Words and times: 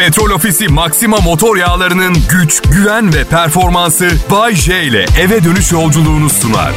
Petrol 0.00 0.30
Ofisi 0.30 0.68
Maxima 0.68 1.16
motor 1.16 1.56
yağlarının 1.56 2.16
güç, 2.30 2.62
güven 2.62 3.14
ve 3.14 3.24
performansı 3.24 4.10
Bay 4.30 4.54
J 4.54 4.82
ile 4.82 5.06
eve 5.20 5.44
dönüş 5.44 5.72
yolculuğunu 5.72 6.30
sunar. 6.30 6.72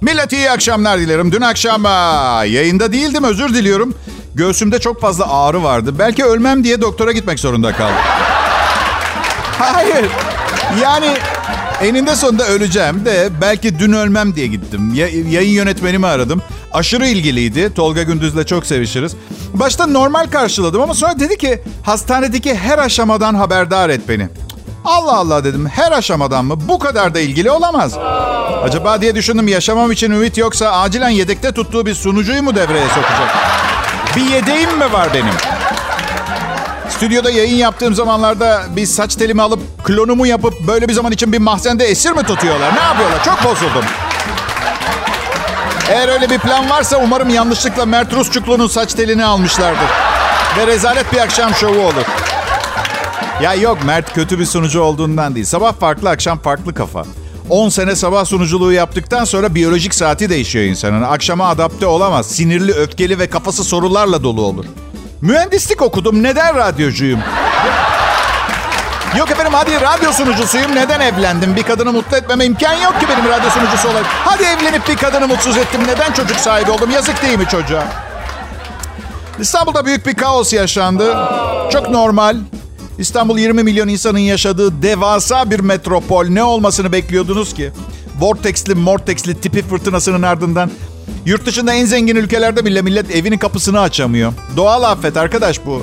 Millet 0.00 0.32
iyi 0.32 0.50
akşamlar 0.50 0.98
dilerim. 0.98 1.32
Dün 1.32 1.40
akşam 1.40 1.84
yayında 2.52 2.92
değildim 2.92 3.24
özür 3.24 3.54
diliyorum. 3.54 3.94
Göğsümde 4.34 4.78
çok 4.78 5.00
fazla 5.00 5.32
ağrı 5.32 5.62
vardı. 5.62 5.98
Belki 5.98 6.24
ölmem 6.24 6.64
diye 6.64 6.80
doktora 6.80 7.12
gitmek 7.12 7.40
zorunda 7.40 7.72
kaldım. 7.72 7.94
Hayır. 9.58 10.06
Yani 10.82 11.16
eninde 11.82 12.16
sonunda 12.16 12.46
öleceğim 12.48 13.04
de 13.04 13.28
belki 13.40 13.78
dün 13.78 13.92
ölmem 13.92 14.34
diye 14.34 14.46
gittim. 14.46 14.94
Ya- 14.94 15.08
yayın 15.08 15.50
yönetmenimi 15.52 16.06
aradım. 16.06 16.42
Aşırı 16.72 17.06
ilgiliydi. 17.06 17.74
Tolga 17.74 18.02
Gündüz'le 18.02 18.46
çok 18.46 18.66
sevişiriz. 18.66 19.16
Başta 19.54 19.86
normal 19.86 20.26
karşıladım 20.26 20.82
ama 20.82 20.94
sonra 20.94 21.20
dedi 21.20 21.38
ki 21.38 21.62
hastanedeki 21.82 22.54
her 22.54 22.78
aşamadan 22.78 23.34
haberdar 23.34 23.90
et 23.90 24.00
beni. 24.08 24.28
Allah 24.84 25.16
Allah 25.16 25.44
dedim. 25.44 25.66
Her 25.66 25.92
aşamadan 25.92 26.44
mı? 26.44 26.54
Bu 26.68 26.78
kadar 26.78 27.14
da 27.14 27.20
ilgili 27.20 27.50
olamaz. 27.50 27.94
Acaba 28.62 29.00
diye 29.00 29.14
düşündüm 29.14 29.48
yaşamam 29.48 29.92
için 29.92 30.10
ümit 30.10 30.36
yoksa 30.38 30.70
acilen 30.70 31.08
yedekte 31.08 31.52
tuttuğu 31.52 31.86
bir 31.86 31.94
sunucuyu 31.94 32.42
mu 32.42 32.54
devreye 32.54 32.86
sokacak? 32.88 33.28
Bir 34.16 34.30
yedeğim 34.30 34.78
mi 34.78 34.92
var 34.92 35.08
benim? 35.14 35.34
Stüdyoda 36.96 37.30
yayın 37.30 37.56
yaptığım 37.56 37.94
zamanlarda 37.94 38.62
bir 38.76 38.86
saç 38.86 39.14
telimi 39.14 39.42
alıp 39.42 39.84
klonumu 39.84 40.26
yapıp 40.26 40.66
böyle 40.66 40.88
bir 40.88 40.92
zaman 40.92 41.12
için 41.12 41.32
bir 41.32 41.38
mahzende 41.38 41.84
esir 41.84 42.10
mi 42.12 42.22
tutuyorlar? 42.22 42.74
Ne 42.74 42.80
yapıyorlar? 42.80 43.24
Çok 43.24 43.44
bozuldum. 43.44 43.84
Eğer 45.90 46.08
öyle 46.08 46.30
bir 46.30 46.38
plan 46.38 46.70
varsa 46.70 46.96
umarım 47.04 47.28
yanlışlıkla 47.30 47.86
Mert 47.86 48.12
Rusçuklu'nun 48.12 48.66
saç 48.66 48.94
telini 48.94 49.24
almışlardır. 49.24 49.88
Ve 50.58 50.66
rezalet 50.66 51.12
bir 51.12 51.18
akşam 51.18 51.54
şovu 51.54 51.80
olur. 51.80 52.04
Ya 53.42 53.54
yok 53.54 53.78
Mert 53.84 54.14
kötü 54.14 54.38
bir 54.38 54.46
sunucu 54.46 54.80
olduğundan 54.80 55.34
değil. 55.34 55.46
Sabah 55.46 55.72
farklı, 55.80 56.10
akşam 56.10 56.38
farklı 56.38 56.74
kafa. 56.74 57.04
10 57.50 57.68
sene 57.68 57.96
sabah 57.96 58.24
sunuculuğu 58.24 58.72
yaptıktan 58.72 59.24
sonra 59.24 59.54
biyolojik 59.54 59.94
saati 59.94 60.30
değişiyor 60.30 60.64
insanın. 60.64 61.02
Akşama 61.02 61.48
adapte 61.48 61.86
olamaz. 61.86 62.26
Sinirli, 62.26 62.72
öfkeli 62.72 63.18
ve 63.18 63.26
kafası 63.26 63.64
sorularla 63.64 64.22
dolu 64.22 64.42
olur. 64.42 64.64
Mühendislik 65.22 65.82
okudum. 65.82 66.22
Neden 66.22 66.56
radyocuyum? 66.56 67.20
Yok 69.18 69.30
efendim 69.30 69.52
hadi 69.54 69.80
radyo 69.80 70.12
sunucusuyum. 70.12 70.74
Neden 70.74 71.00
evlendim? 71.00 71.56
Bir 71.56 71.62
kadını 71.62 71.92
mutlu 71.92 72.16
etmeme 72.16 72.44
imkan 72.44 72.74
yok 72.74 73.00
ki 73.00 73.06
benim 73.08 73.28
radyo 73.30 73.50
sunucusu 73.50 73.88
olarak. 73.88 74.06
Hadi 74.06 74.42
evlenip 74.42 74.88
bir 74.88 74.96
kadını 74.96 75.28
mutsuz 75.28 75.56
ettim. 75.56 75.80
Neden 75.86 76.12
çocuk 76.12 76.36
sahibi 76.36 76.70
oldum? 76.70 76.90
Yazık 76.90 77.22
değil 77.22 77.38
mi 77.38 77.48
çocuğa? 77.50 77.84
İstanbul'da 79.38 79.86
büyük 79.86 80.06
bir 80.06 80.14
kaos 80.14 80.52
yaşandı. 80.52 81.16
Çok 81.72 81.90
normal. 81.90 82.36
İstanbul 82.98 83.38
20 83.38 83.62
milyon 83.62 83.88
insanın 83.88 84.18
yaşadığı 84.18 84.82
devasa 84.82 85.50
bir 85.50 85.60
metropol. 85.60 86.26
Ne 86.26 86.42
olmasını 86.42 86.92
bekliyordunuz 86.92 87.54
ki? 87.54 87.72
Vortex'li, 88.18 88.74
Mortex'li 88.74 89.40
tipi 89.40 89.62
fırtınasının 89.62 90.22
ardından 90.22 90.70
yurt 91.26 91.46
dışında 91.46 91.72
en 91.74 91.84
zengin 91.84 92.16
ülkelerde 92.16 92.64
bile 92.64 92.82
millet 92.82 93.10
evinin 93.16 93.38
kapısını 93.38 93.80
açamıyor. 93.80 94.32
Doğal 94.56 94.82
afet 94.82 95.16
arkadaş 95.16 95.66
bu. 95.66 95.82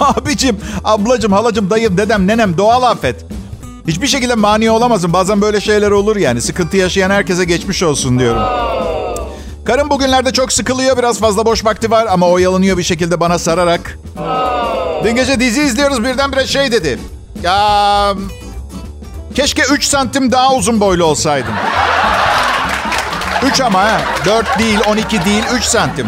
Abicim, 0.00 0.56
ablacım, 0.84 1.32
halacım, 1.32 1.70
dayım, 1.70 1.96
dedem, 1.98 2.26
nenem 2.26 2.58
doğal 2.58 2.82
afet. 2.82 3.24
Hiçbir 3.86 4.06
şekilde 4.06 4.34
mani 4.34 4.70
olamazsın. 4.70 5.12
Bazen 5.12 5.40
böyle 5.40 5.60
şeyler 5.60 5.90
olur 5.90 6.16
yani. 6.16 6.40
Sıkıntı 6.40 6.76
yaşayan 6.76 7.10
herkese 7.10 7.44
geçmiş 7.44 7.82
olsun 7.82 8.18
diyorum. 8.18 8.42
Karım 9.64 9.90
bugünlerde 9.90 10.32
çok 10.32 10.52
sıkılıyor. 10.52 10.98
Biraz 10.98 11.20
fazla 11.20 11.46
boş 11.46 11.64
vakti 11.64 11.90
var 11.90 12.06
ama 12.10 12.28
oyalanıyor 12.28 12.78
bir 12.78 12.82
şekilde 12.82 13.20
bana 13.20 13.38
sararak. 13.38 13.98
Dün 15.04 15.16
gece 15.16 15.40
dizi 15.40 15.62
izliyoruz 15.62 16.04
birdenbire 16.04 16.46
şey 16.46 16.72
dedi. 16.72 16.98
Ya 17.42 18.14
keşke 19.34 19.62
3 19.62 19.84
santim 19.84 20.32
daha 20.32 20.54
uzun 20.54 20.80
boylu 20.80 21.04
olsaydım. 21.04 21.52
3 23.42 23.60
ama 23.60 23.80
ha. 23.80 24.00
4 24.26 24.58
değil, 24.58 24.78
12 24.88 25.24
değil, 25.24 25.42
3 25.54 25.64
santim. 25.64 26.06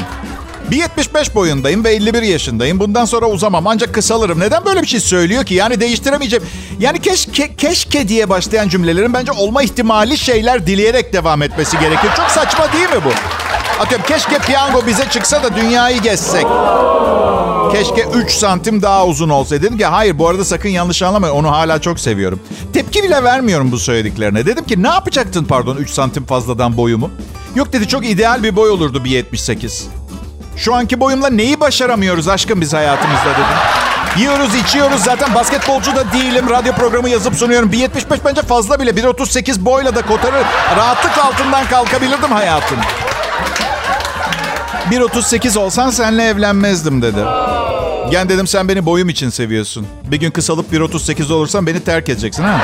1.75 0.70 1.34
boyundayım 1.34 1.84
ve 1.84 1.94
51 1.94 2.22
yaşındayım. 2.22 2.80
Bundan 2.80 3.04
sonra 3.04 3.26
uzamam 3.26 3.66
ancak 3.66 3.94
kısalırım. 3.94 4.40
Neden 4.40 4.64
böyle 4.64 4.82
bir 4.82 4.86
şey 4.86 5.00
söylüyor 5.00 5.44
ki? 5.44 5.54
Yani 5.54 5.80
değiştiremeyeceğim. 5.80 6.44
Yani 6.78 7.00
keşke, 7.00 7.56
keşke 7.56 8.08
diye 8.08 8.28
başlayan 8.28 8.68
cümlelerin 8.68 9.14
bence 9.14 9.32
olma 9.32 9.62
ihtimali 9.62 10.18
şeyler 10.18 10.66
dileyerek 10.66 11.12
devam 11.12 11.42
etmesi 11.42 11.78
gerekir. 11.78 12.10
Çok 12.16 12.30
saçma 12.30 12.72
değil 12.72 12.88
mi 12.88 13.04
bu? 13.04 13.10
Atıyorum 13.82 14.06
keşke 14.06 14.38
piyango 14.38 14.86
bize 14.86 15.08
çıksa 15.10 15.42
da 15.42 15.56
dünyayı 15.56 16.00
gezsek. 16.02 16.46
Keşke 17.72 18.04
3 18.14 18.30
santim 18.30 18.82
daha 18.82 19.06
uzun 19.06 19.28
olsaydı. 19.28 19.62
Dedim 19.62 19.78
ki 19.78 19.84
hayır 19.84 20.18
bu 20.18 20.28
arada 20.28 20.44
sakın 20.44 20.68
yanlış 20.68 21.02
anlamayın. 21.02 21.34
Onu 21.34 21.50
hala 21.50 21.80
çok 21.80 22.00
seviyorum. 22.00 22.40
Tepki 22.72 23.02
bile 23.02 23.24
vermiyorum 23.24 23.72
bu 23.72 23.78
söylediklerine. 23.78 24.46
Dedim 24.46 24.64
ki 24.64 24.82
ne 24.82 24.88
yapacaktın 24.88 25.44
pardon 25.44 25.76
3 25.76 25.90
santim 25.90 26.26
fazladan 26.26 26.76
boyumu? 26.76 27.10
Yok 27.54 27.72
dedi 27.72 27.88
çok 27.88 28.06
ideal 28.06 28.42
bir 28.42 28.56
boy 28.56 28.70
olurdu 28.70 29.04
bir 29.04 29.10
78. 29.10 29.88
Şu 30.56 30.74
anki 30.74 31.00
boyumla 31.00 31.30
neyi 31.30 31.60
başaramıyoruz 31.60 32.28
aşkım 32.28 32.60
biz 32.60 32.72
hayatımızda 32.72 33.30
dedim. 33.30 33.56
Yiyoruz, 34.18 34.54
içiyoruz. 34.54 35.02
Zaten 35.02 35.34
basketbolcu 35.34 35.96
da 35.96 36.12
değilim. 36.12 36.50
Radyo 36.50 36.72
programı 36.72 37.08
yazıp 37.08 37.34
sunuyorum. 37.34 37.70
1.75 37.70 38.18
bence 38.24 38.42
fazla 38.42 38.80
bile. 38.80 38.90
1.38 38.90 39.64
boyla 39.64 39.94
da 39.94 40.02
kotarır. 40.06 40.46
Rahatlıkla 40.76 41.24
altından 41.24 41.66
kalkabilirdim 41.66 42.32
hayatım. 42.32 42.78
1.38 44.90 45.58
olsan 45.58 45.90
seninle 45.90 46.24
evlenmezdim 46.28 47.02
dedi. 47.02 47.24
Gen 48.10 48.28
dedim 48.28 48.46
sen 48.46 48.68
beni 48.68 48.86
boyum 48.86 49.08
için 49.08 49.30
seviyorsun. 49.30 49.86
Bir 50.04 50.16
gün 50.20 50.30
kısalıp 50.30 50.72
1.38 50.72 51.32
olursan 51.32 51.66
beni 51.66 51.80
terk 51.84 52.08
edeceksin 52.08 52.42
ha? 52.42 52.60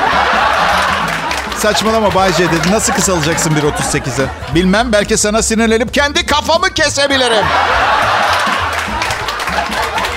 Saçmalama 1.57 2.15
Bay 2.15 2.33
J 2.33 2.39
dedi. 2.51 2.71
Nasıl 2.71 2.93
kısalacaksın 2.93 3.51
1.38'e? 3.51 4.25
Bilmem 4.55 4.91
belki 4.91 5.17
sana 5.17 5.41
sinirlenip 5.41 5.93
kendi 5.93 6.25
kafamı 6.25 6.69
kesebilirim. 6.69 7.45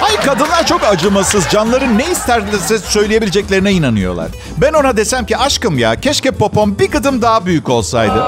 Ay 0.02 0.16
kadınlar 0.16 0.66
çok 0.66 0.84
acımasız. 0.84 1.48
Canları 1.48 1.98
ne 1.98 2.10
isterlerse 2.10 2.78
söyleyebileceklerine 2.78 3.72
inanıyorlar. 3.72 4.28
Ben 4.56 4.72
ona 4.72 4.96
desem 4.96 5.26
ki 5.26 5.36
aşkım 5.36 5.78
ya 5.78 6.00
keşke 6.00 6.30
popom 6.30 6.78
bir 6.78 6.90
gıdım 6.90 7.22
daha 7.22 7.46
büyük 7.46 7.68
olsaydı. 7.68 8.24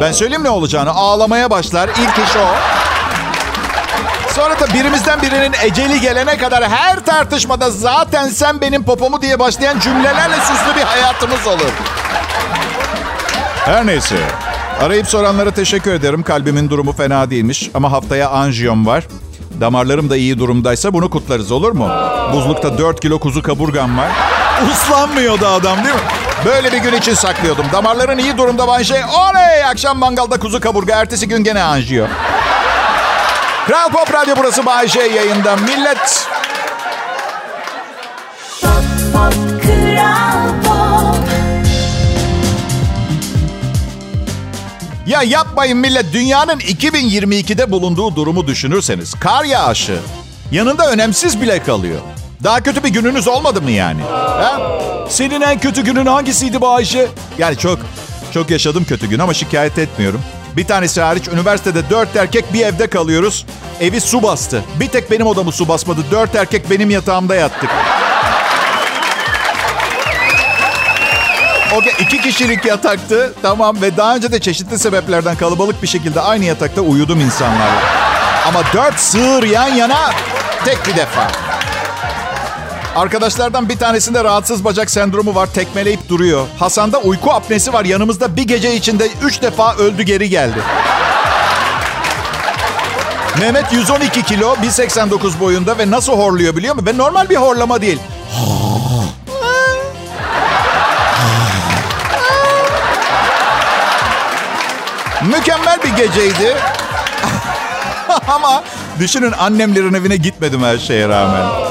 Ben 0.00 0.12
söyleyeyim 0.12 0.44
ne 0.44 0.50
olacağını. 0.50 0.90
Ağlamaya 0.90 1.50
başlar. 1.50 1.88
İlk 1.88 2.28
iş 2.28 2.36
o. 2.36 2.81
Sonra 4.34 4.60
da 4.60 4.74
birimizden 4.74 5.22
birinin 5.22 5.52
eceli 5.62 6.00
gelene 6.00 6.38
kadar 6.38 6.68
her 6.68 7.04
tartışmada 7.04 7.70
zaten 7.70 8.28
sen 8.28 8.60
benim 8.60 8.84
popomu 8.84 9.22
diye 9.22 9.38
başlayan 9.38 9.78
cümlelerle 9.78 10.36
süslü 10.36 10.76
bir 10.76 10.82
hayatımız 10.82 11.46
olur. 11.46 11.72
Her 13.64 13.86
neyse. 13.86 14.16
Arayıp 14.80 15.06
soranlara 15.06 15.50
teşekkür 15.50 15.92
ederim. 15.92 16.22
Kalbimin 16.22 16.70
durumu 16.70 16.92
fena 16.92 17.30
değilmiş 17.30 17.70
ama 17.74 17.92
haftaya 17.92 18.30
anjiyom 18.30 18.86
var. 18.86 19.04
Damarlarım 19.60 20.10
da 20.10 20.16
iyi 20.16 20.38
durumdaysa 20.38 20.92
bunu 20.92 21.10
kutlarız 21.10 21.52
olur 21.52 21.72
mu? 21.72 21.88
Buzlukta 22.32 22.78
4 22.78 23.00
kilo 23.00 23.18
kuzu 23.18 23.42
kaburgam 23.42 23.98
var. 23.98 24.08
Uslanmıyordu 24.72 25.46
adam 25.46 25.84
değil 25.84 25.94
mi? 25.94 26.00
Böyle 26.44 26.72
bir 26.72 26.78
gün 26.78 26.92
için 26.92 27.14
saklıyordum. 27.14 27.66
Damarların 27.72 28.18
iyi 28.18 28.38
durumda 28.38 28.84
J. 28.84 28.94
Oley! 28.94 29.64
Akşam 29.64 29.98
mangalda 29.98 30.38
kuzu 30.38 30.60
kaburga. 30.60 30.94
Ertesi 30.94 31.28
gün 31.28 31.44
gene 31.44 31.62
anjiyo. 31.62 32.06
Kral 33.66 33.90
Pop 33.90 34.14
Radyo 34.14 34.34
burası 34.38 34.66
Bay 34.66 34.88
J 34.88 35.00
yayında. 35.00 35.56
Millet 35.56 36.28
Pop, 38.60 38.72
pop, 39.12 39.34
Pop. 40.64 41.16
Ya 45.06 45.22
yapmayın 45.22 45.78
millet. 45.78 46.12
Dünyanın 46.12 46.58
2022'de 46.58 47.70
bulunduğu 47.70 48.16
durumu 48.16 48.46
düşünürseniz 48.46 49.14
kar 49.20 49.44
yağışı 49.44 49.98
yanında 50.52 50.90
önemsiz 50.90 51.40
bile 51.40 51.62
kalıyor. 51.62 52.00
Daha 52.44 52.60
kötü 52.62 52.84
bir 52.84 52.88
gününüz 52.88 53.28
olmadı 53.28 53.62
mı 53.62 53.70
yani? 53.70 54.02
Ha? 54.02 54.60
Senin 55.08 55.40
en 55.40 55.58
kötü 55.60 55.84
günün 55.84 56.06
hangisiydi 56.06 56.60
bu 56.60 56.68
Ayşe? 56.68 57.08
Yani 57.38 57.56
çok 57.58 57.78
çok 58.34 58.50
yaşadım 58.50 58.84
kötü 58.88 59.06
gün 59.06 59.18
ama 59.18 59.34
şikayet 59.34 59.78
etmiyorum. 59.78 60.20
Bir 60.56 60.66
tanesi 60.66 61.00
hariç 61.00 61.28
üniversitede 61.28 61.90
dört 61.90 62.16
erkek 62.16 62.52
bir 62.52 62.66
evde 62.66 62.86
kalıyoruz. 62.86 63.46
Evi 63.80 64.00
su 64.00 64.22
bastı. 64.22 64.64
Bir 64.80 64.88
tek 64.88 65.10
benim 65.10 65.26
odamı 65.26 65.52
su 65.52 65.68
basmadı. 65.68 66.00
Dört 66.10 66.34
erkek 66.34 66.70
benim 66.70 66.90
yatağımda 66.90 67.34
yattık. 67.34 67.70
Okey 71.76 71.92
iki 71.98 72.20
kişilik 72.20 72.64
yataktı. 72.64 73.34
Tamam 73.42 73.82
ve 73.82 73.96
daha 73.96 74.16
önce 74.16 74.32
de 74.32 74.40
çeşitli 74.40 74.78
sebeplerden 74.78 75.36
kalabalık 75.36 75.82
bir 75.82 75.88
şekilde 75.88 76.20
aynı 76.20 76.44
yatakta 76.44 76.80
uyudum 76.80 77.20
insanlarla. 77.20 77.82
Ama 78.46 78.62
dört 78.74 79.00
sığır 79.00 79.42
yan 79.42 79.68
yana 79.68 80.10
tek 80.64 80.86
bir 80.86 80.96
defa. 80.96 81.41
Arkadaşlardan 82.96 83.68
bir 83.68 83.78
tanesinde 83.78 84.24
rahatsız 84.24 84.64
bacak 84.64 84.90
sendromu 84.90 85.34
var. 85.34 85.46
Tekmeleyip 85.54 86.08
duruyor. 86.08 86.46
Hasan'da 86.58 86.98
uyku 86.98 87.32
apnesi 87.32 87.72
var. 87.72 87.84
Yanımızda 87.84 88.36
bir 88.36 88.42
gece 88.42 88.74
içinde 88.74 89.08
üç 89.24 89.42
defa 89.42 89.74
öldü 89.74 90.02
geri 90.02 90.28
geldi. 90.28 90.58
Mehmet 93.40 93.72
112 93.72 94.22
kilo, 94.22 94.54
1.89 94.54 95.40
boyunda 95.40 95.78
ve 95.78 95.90
nasıl 95.90 96.12
horluyor 96.12 96.56
biliyor 96.56 96.74
musun? 96.74 96.86
Ve 96.86 96.98
normal 96.98 97.28
bir 97.28 97.36
horlama 97.36 97.80
değil. 97.80 97.98
Mükemmel 105.26 105.78
bir 105.84 105.96
geceydi. 105.96 106.56
Ama 108.28 108.64
düşünün 108.98 109.32
annemlerin 109.32 109.94
evine 109.94 110.16
gitmedim 110.16 110.62
her 110.62 110.78
şeye 110.78 111.08
rağmen. 111.08 111.61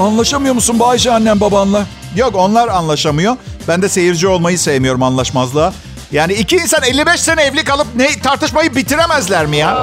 Anlaşamıyor 0.00 0.54
musun 0.54 0.80
Bayşe 0.80 1.12
annem 1.12 1.40
babanla? 1.40 1.86
Yok 2.16 2.34
onlar 2.34 2.68
anlaşamıyor. 2.68 3.36
Ben 3.68 3.82
de 3.82 3.88
seyirci 3.88 4.28
olmayı 4.28 4.58
sevmiyorum 4.58 5.02
anlaşmazlığa. 5.02 5.72
Yani 6.12 6.32
iki 6.32 6.56
insan 6.56 6.82
55 6.82 7.20
sene 7.20 7.42
evli 7.42 7.64
kalıp 7.64 7.86
ne 7.96 8.20
tartışmayı 8.20 8.76
bitiremezler 8.76 9.46
mi 9.46 9.56
ya? 9.56 9.74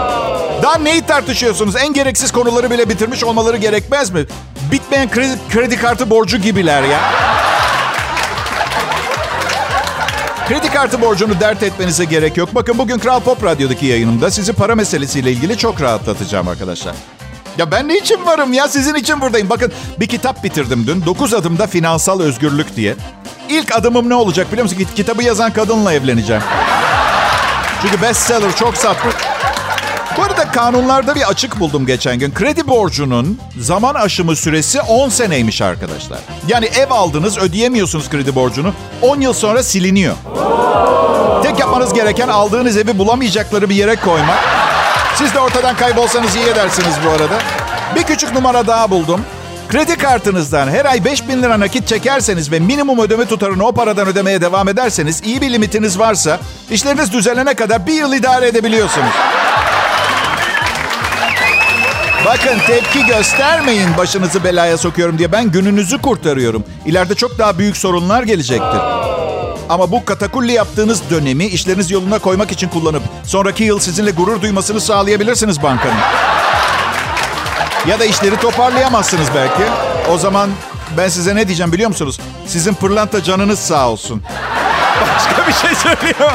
Daha 0.64 0.78
neyi 0.78 1.02
tartışıyorsunuz? 1.02 1.76
En 1.76 1.94
gereksiz 1.94 2.32
konuları 2.32 2.72
bile 2.72 2.90
bitirmiş 2.90 3.24
olmaları 3.24 3.58
gerekmez 3.58 4.10
mi? 4.10 4.26
Bitmeyen 4.72 5.12
kredi, 5.12 5.38
kredi 5.54 5.78
kartı 5.78 6.10
borcu 6.10 6.38
gibiler 6.38 6.84
ya. 6.84 7.00
Kredi 10.48 10.70
kartı 10.70 11.02
borcunu 11.02 11.40
dert 11.40 11.64
etmenize 11.64 12.06
gerek 12.06 12.38
yok. 12.38 12.50
Bakın 12.56 12.78
bugün 12.78 12.98
Kral 12.98 13.20
Pop 13.20 13.44
Radyo'daki 13.44 13.86
yayınımda 13.86 14.32
sizi 14.32 14.54
para 14.54 14.76
meselesiyle 14.76 15.32
ilgili 15.32 15.58
çok 15.58 15.82
rahatlatacağım 15.82 16.48
arkadaşlar. 16.48 16.96
Ya 17.58 17.72
ben 17.72 17.88
ne 17.88 17.98
için 17.98 18.26
varım 18.26 18.54
ya? 18.54 18.68
Sizin 18.68 18.96
için 18.96 19.22
buradayım. 19.22 19.50
Bakın 19.50 19.72
bir 20.00 20.08
kitap 20.08 20.44
bitirdim 20.44 20.88
dün. 20.88 21.06
9 21.06 21.34
adımda 21.34 21.68
finansal 21.68 22.20
özgürlük 22.20 22.76
diye. 22.76 22.96
İlk 23.50 23.76
adımım 23.76 24.10
ne 24.10 24.16
olacak 24.16 24.52
biliyor 24.52 24.64
musun? 24.64 24.86
Kitabı 24.96 25.24
yazan 25.24 25.54
kadınla 25.54 25.94
evleneceğim. 25.94 26.42
Çünkü 27.82 28.02
bestseller 28.02 28.56
çok 28.56 28.78
satmış. 28.78 29.16
Bu 30.18 30.24
arada 30.24 30.52
kanunlarda 30.52 31.16
bir 31.16 31.30
açık 31.30 31.60
buldum 31.60 31.86
geçen 31.86 32.20
gün. 32.20 32.34
Kredi 32.34 32.68
borcunun 32.68 33.40
zaman 33.60 33.94
aşımı 33.96 34.36
süresi 34.36 34.82
10 34.82 35.10
seneymiş 35.10 35.62
arkadaşlar. 35.62 36.20
Yani 36.48 36.66
ev 36.66 36.92
aldınız 36.92 37.38
ödeyemiyorsunuz 37.38 38.10
kredi 38.10 38.36
borcunu. 38.36 38.74
10 39.02 39.22
yıl 39.22 39.34
sonra 39.34 39.64
siliniyor. 39.64 40.16
Tek 41.44 41.60
yapmanız 41.60 41.94
gereken 41.94 42.28
aldığınız 42.28 42.78
evi 42.78 42.98
bulamayacakları 42.98 43.70
bir 43.70 43.76
yere 43.76 43.96
koymak. 43.96 44.55
Siz 45.18 45.34
de 45.34 45.40
ortadan 45.40 45.76
kaybolsanız 45.76 46.36
iyi 46.36 46.46
edersiniz 46.46 46.96
bu 47.06 47.10
arada. 47.10 47.40
Bir 47.96 48.04
küçük 48.04 48.34
numara 48.34 48.68
daha 48.68 48.92
buldum. 48.92 49.22
Kredi 49.70 49.98
kartınızdan 49.98 50.68
her 50.68 50.86
ay 50.86 51.06
5 51.06 51.28
bin 51.28 51.44
lira 51.44 51.60
nakit 51.60 51.88
çekerseniz 51.88 52.52
ve 52.52 52.60
minimum 52.60 53.00
ödeme 53.00 53.26
tutarını 53.26 53.66
o 53.66 53.72
paradan 53.72 54.08
ödemeye 54.08 54.42
devam 54.42 54.68
ederseniz 54.68 55.22
iyi 55.26 55.42
bir 55.42 55.54
limitiniz 55.54 56.00
varsa 56.00 56.40
işleriniz 56.72 57.14
düzelene 57.14 57.54
kadar 57.54 57.88
bir 57.88 57.94
yıl 57.94 58.14
idare 58.14 58.48
edebiliyorsunuz. 58.48 59.14
Bakın 62.26 62.60
tepki 62.68 63.06
göstermeyin 63.06 63.98
başınızı 63.98 64.44
belaya 64.44 64.78
sokuyorum 64.78 65.18
diye. 65.18 65.32
Ben 65.32 65.52
gününüzü 65.52 66.02
kurtarıyorum. 66.02 66.64
İleride 66.86 67.16
çok 67.16 67.40
daha 67.40 67.58
büyük 67.58 67.78
sorunlar 67.78 68.24
gelecektir. 68.24 68.80
Ama 69.70 69.92
bu 69.92 70.06
katakulli 70.06 70.52
yaptığınız 70.52 71.10
dönemi 71.10 71.46
işleriniz 71.46 71.92
yoluna 71.92 72.20
koymak 72.20 72.52
için 72.52 72.70
kullanıp 72.70 73.04
sonraki 73.24 73.64
yıl 73.64 73.80
sizinle 73.80 74.12
gurur 74.12 74.42
duymasını 74.42 74.82
sağlayabilirsiniz 74.82 75.64
bankanın. 75.64 75.96
Ya 77.88 78.00
da 78.00 78.06
işleri 78.06 78.38
toparlayamazsınız 78.38 79.28
belki. 79.36 79.64
O 80.12 80.18
zaman 80.18 80.50
ben 80.98 81.08
size 81.08 81.36
ne 81.36 81.48
diyeceğim 81.48 81.74
biliyor 81.74 81.90
musunuz? 81.90 82.20
Sizin 82.48 82.74
pırlanta 82.74 83.24
canınız 83.24 83.60
sağ 83.60 83.90
olsun. 83.90 84.24
Başka 85.16 85.48
bir 85.48 85.54
şey 85.54 85.76
söylüyor. 85.76 86.32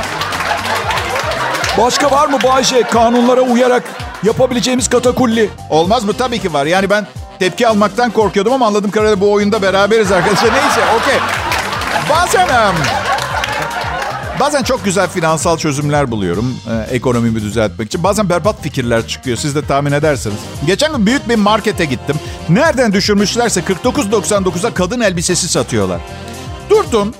Başka 1.78 2.10
var 2.10 2.26
mı 2.26 2.38
Bayşe 2.44 2.82
kanunlara 2.82 3.40
uyarak 3.40 3.82
yapabileceğimiz 4.22 4.88
katakulli? 4.88 5.50
Olmaz 5.70 6.04
mı? 6.04 6.12
Tabii 6.12 6.38
ki 6.38 6.52
var. 6.52 6.66
Yani 6.66 6.90
ben 6.90 7.06
tepki 7.38 7.68
almaktan 7.68 8.10
korkuyordum 8.10 8.52
ama 8.52 8.66
anladığım 8.66 8.90
kadarıyla 8.90 9.20
bu 9.20 9.32
oyunda 9.32 9.62
beraberiz 9.62 10.12
arkadaşlar. 10.12 10.52
Neyse 10.52 10.80
okey. 11.00 11.18
Bazen... 12.10 12.48
Bazen 14.40 14.62
çok 14.62 14.84
güzel 14.84 15.08
finansal 15.08 15.58
çözümler 15.58 16.10
buluyorum 16.10 16.56
e, 16.70 16.94
ekonomimi 16.94 17.42
düzeltmek 17.42 17.86
için. 17.86 18.02
Bazen 18.02 18.28
berbat 18.28 18.62
fikirler 18.62 19.06
çıkıyor. 19.08 19.36
Siz 19.36 19.54
de 19.54 19.66
tahmin 19.66 19.92
edersiniz. 19.92 20.36
Geçen 20.66 20.92
gün 20.92 21.06
büyük 21.06 21.28
bir 21.28 21.36
markete 21.36 21.84
gittim. 21.84 22.16
Nereden 22.48 22.92
düşürmüşlerse 22.92 23.60
49.99'a 23.60 24.74
kadın 24.74 25.00
elbisesi 25.00 25.48
satıyorlar. 25.48 26.00
Durdum. 26.70 27.14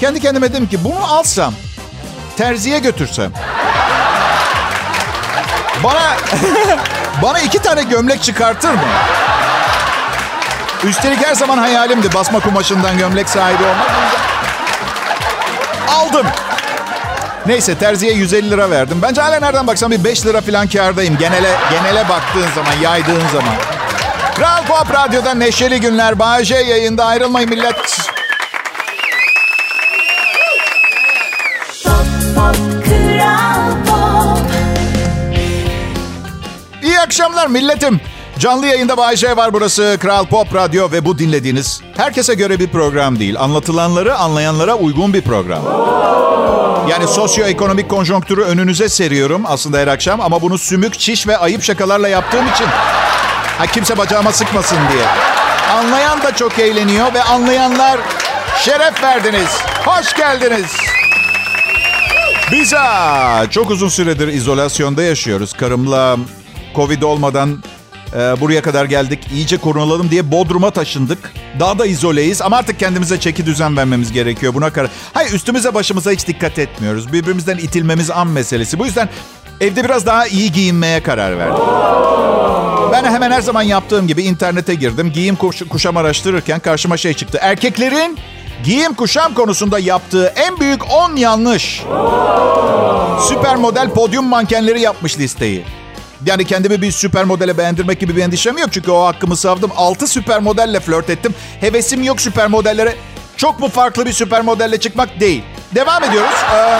Kendi 0.00 0.20
kendime 0.20 0.52
dedim 0.52 0.68
ki 0.68 0.84
bunu 0.84 1.04
alsam, 1.04 1.54
terziye 2.36 2.78
götürsem. 2.78 3.32
Bana 5.84 6.16
bana 7.22 7.40
iki 7.40 7.58
tane 7.58 7.82
gömlek 7.82 8.22
çıkartır 8.22 8.70
mı? 8.70 8.80
Üstelik 10.84 11.26
her 11.26 11.34
zaman 11.34 11.58
hayalimdi 11.58 12.14
basma 12.14 12.40
kumaşından 12.40 12.98
gömlek 12.98 13.28
sahibi 13.28 13.62
olmak. 13.62 13.90
Aldım. 15.88 16.26
Neyse 17.48 17.74
terziye 17.74 18.12
150 18.12 18.50
lira 18.50 18.70
verdim. 18.70 18.98
Bence 19.02 19.20
hala 19.20 19.40
nereden 19.40 19.66
baksam 19.66 19.90
bir 19.90 20.04
5 20.04 20.26
lira 20.26 20.40
falan 20.40 20.68
kârdayım. 20.68 21.18
Genele, 21.18 21.50
genele 21.70 22.08
baktığın 22.08 22.54
zaman, 22.54 22.72
yaydığın 22.82 23.28
zaman. 23.32 23.54
Kral 24.34 24.66
Pop 24.66 24.94
Radyo'da 24.94 25.34
neşeli 25.34 25.80
günler. 25.80 26.18
Bağcay 26.18 26.68
yayında 26.68 27.04
ayrılmayın 27.04 27.50
millet. 27.50 27.74
İyi 36.82 37.00
akşamlar 37.00 37.46
milletim. 37.46 38.00
Canlı 38.38 38.66
yayında 38.66 38.96
Bayşe 38.96 39.36
var 39.36 39.52
burası 39.52 39.96
Kral 40.00 40.26
Pop 40.26 40.54
Radyo 40.54 40.92
ve 40.92 41.04
bu 41.04 41.18
dinlediğiniz 41.18 41.80
herkese 41.96 42.34
göre 42.34 42.58
bir 42.58 42.68
program 42.68 43.18
değil. 43.18 43.36
Anlatılanları 43.38 44.16
anlayanlara 44.16 44.74
uygun 44.74 45.14
bir 45.14 45.22
program. 45.22 45.62
Yani 46.90 47.08
sosyoekonomik 47.08 47.88
konjonktürü 47.88 48.42
önünüze 48.42 48.88
seriyorum 48.88 49.42
aslında 49.46 49.78
her 49.78 49.88
akşam 49.88 50.20
ama 50.20 50.42
bunu 50.42 50.58
sümük, 50.58 50.98
çiş 50.98 51.26
ve 51.26 51.38
ayıp 51.38 51.62
şakalarla 51.62 52.08
yaptığım 52.08 52.48
için 52.48 52.66
ha, 53.58 53.66
kimse 53.66 53.98
bacağıma 53.98 54.32
sıkmasın 54.32 54.78
diye. 54.92 55.04
Anlayan 55.72 56.22
da 56.22 56.36
çok 56.36 56.58
eğleniyor 56.58 57.14
ve 57.14 57.22
anlayanlar 57.22 58.00
şeref 58.58 59.02
verdiniz. 59.02 59.48
Hoş 59.84 60.14
geldiniz. 60.16 60.76
Biz 62.52 62.72
ha, 62.72 63.44
çok 63.50 63.70
uzun 63.70 63.88
süredir 63.88 64.28
izolasyonda 64.28 65.02
yaşıyoruz. 65.02 65.52
Karımla 65.52 66.16
Covid 66.76 67.02
olmadan 67.02 67.62
e, 68.16 68.40
buraya 68.40 68.62
kadar 68.62 68.84
geldik. 68.84 69.18
İyice 69.34 69.56
korunalalım 69.56 70.10
diye 70.10 70.30
Bodrum'a 70.30 70.70
taşındık. 70.70 71.18
Daha 71.60 71.78
da 71.78 71.86
izoleyiz 71.86 72.42
ama 72.42 72.56
artık 72.56 72.78
kendimize 72.78 73.20
çeki 73.20 73.46
düzen 73.46 73.76
vermemiz 73.76 74.12
gerekiyor. 74.12 74.54
Buna 74.54 74.70
karar. 74.72 74.90
Hayır 75.14 75.32
üstümüze 75.32 75.74
başımıza 75.74 76.10
hiç 76.10 76.26
dikkat 76.26 76.58
etmiyoruz. 76.58 77.12
Birbirimizden 77.12 77.56
itilmemiz 77.58 78.10
an 78.10 78.26
meselesi. 78.26 78.78
Bu 78.78 78.86
yüzden 78.86 79.08
evde 79.60 79.84
biraz 79.84 80.06
daha 80.06 80.26
iyi 80.26 80.52
giyinmeye 80.52 81.02
karar 81.02 81.38
verdim. 81.38 81.62
Ben 82.92 83.04
hemen 83.04 83.30
her 83.30 83.40
zaman 83.40 83.62
yaptığım 83.62 84.06
gibi 84.06 84.22
internete 84.22 84.74
girdim. 84.74 85.12
Giyim 85.12 85.36
kuş- 85.36 85.68
kuşam 85.68 85.96
araştırırken 85.96 86.60
karşıma 86.60 86.96
şey 86.96 87.14
çıktı. 87.14 87.38
Erkeklerin 87.42 88.18
giyim 88.64 88.94
kuşam 88.94 89.34
konusunda 89.34 89.78
yaptığı 89.78 90.26
en 90.36 90.60
büyük 90.60 90.92
10 90.92 91.16
yanlış. 91.16 91.82
Süper 93.28 93.56
model 93.56 93.90
podyum 93.90 94.26
mankenleri 94.26 94.80
yapmış 94.80 95.18
listeyi. 95.18 95.64
Yani 96.26 96.44
kendimi 96.44 96.82
bir 96.82 96.92
süper 96.92 97.24
modele 97.24 97.58
beğendirmek 97.58 98.00
gibi 98.00 98.16
bir 98.16 98.22
endişem 98.22 98.58
yok. 98.58 98.68
Çünkü 98.72 98.90
o 98.90 99.06
hakkımı 99.06 99.36
savdım. 99.36 99.70
6 99.76 100.06
süper 100.06 100.40
modelle 100.40 100.80
flört 100.80 101.10
ettim. 101.10 101.34
Hevesim 101.60 102.02
yok 102.02 102.20
süper 102.20 102.46
modellere. 102.46 102.94
Çok 103.36 103.60
mu 103.60 103.68
farklı 103.68 104.06
bir 104.06 104.12
süper 104.12 104.40
modelle 104.42 104.80
çıkmak 104.80 105.20
değil. 105.20 105.42
Devam 105.74 106.04
ediyoruz. 106.04 106.36
Eee, 106.52 106.78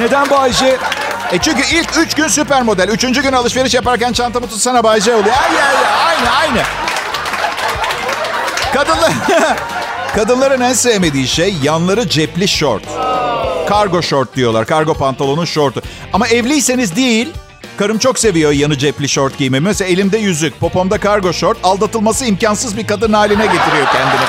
Neden 0.00 0.30
Bayşe? 0.30 0.76
e 1.32 1.38
çünkü 1.38 1.62
ilk 1.76 1.98
3 1.98 2.14
gün 2.14 2.28
süper 2.28 2.62
model. 2.62 2.88
Üçüncü 2.88 3.22
gün 3.22 3.32
alışveriş 3.32 3.74
yaparken 3.74 4.12
çantamı 4.12 4.46
tutsana 4.46 4.84
Bay 4.84 5.00
J 5.00 5.14
oluyor. 5.14 5.34
Ay, 5.50 5.56
ay, 5.62 5.76
aynı 6.16 6.30
aynı. 6.30 6.62
Kadınlar, 8.74 9.12
kadınların 10.16 10.60
en 10.60 10.72
sevmediği 10.72 11.28
şey 11.28 11.54
yanları 11.62 12.08
cepli 12.08 12.48
şort. 12.48 12.82
Kargo 13.68 14.02
şort 14.02 14.36
diyorlar. 14.36 14.66
Kargo 14.66 14.94
pantolonun 14.94 15.44
şortu. 15.44 15.82
Ama 16.12 16.28
evliyseniz 16.28 16.96
değil. 16.96 17.32
Karım 17.82 17.98
çok 17.98 18.18
seviyor 18.18 18.52
yanı 18.52 18.78
cepli 18.78 19.08
şort 19.08 19.38
giymemi. 19.38 19.64
Mesela 19.64 19.90
elimde 19.90 20.18
yüzük, 20.18 20.60
popomda 20.60 20.98
kargo 20.98 21.32
şort. 21.32 21.58
Aldatılması 21.62 22.24
imkansız 22.24 22.76
bir 22.76 22.86
kadın 22.86 23.12
haline 23.12 23.46
getiriyor 23.46 23.86
kendini. 23.92 24.26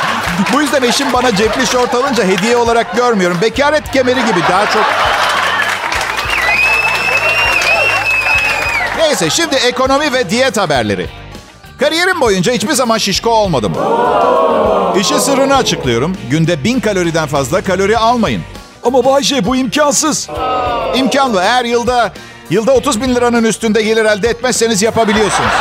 Bu 0.53 0.61
yüzden 0.61 0.83
eşim 0.83 1.13
bana 1.13 1.35
cepli 1.35 1.67
şort 1.67 1.95
alınca 1.95 2.23
hediye 2.23 2.57
olarak 2.57 2.95
görmüyorum. 2.95 3.37
Bekaret 3.41 3.91
kemeri 3.91 4.25
gibi 4.25 4.39
daha 4.49 4.65
çok 4.65 4.85
Neyse 8.97 9.29
şimdi 9.29 9.55
ekonomi 9.55 10.13
ve 10.13 10.29
diyet 10.29 10.57
haberleri. 10.57 11.09
Kariyerim 11.79 12.21
boyunca 12.21 12.53
hiçbir 12.53 12.73
zaman 12.73 12.97
şişko 12.97 13.29
olmadım. 13.29 13.73
İşin 14.99 15.17
sırrını 15.17 15.55
açıklıyorum. 15.55 16.15
Günde 16.29 16.63
bin 16.63 16.79
kaloriden 16.79 17.27
fazla 17.27 17.61
kalori 17.61 17.97
almayın. 17.97 18.41
Ama 18.83 19.05
Bayşe 19.05 19.45
bu 19.45 19.55
imkansız. 19.55 20.29
İmkanlı. 20.95 21.41
Eğer 21.41 21.65
yılda 21.65 22.13
Yılda 22.49 22.71
30 22.71 23.01
bin 23.01 23.15
liranın 23.15 23.43
üstünde 23.43 23.81
gelir 23.81 24.05
elde 24.05 24.29
etmezseniz 24.29 24.81
yapabiliyorsunuz. 24.81 25.51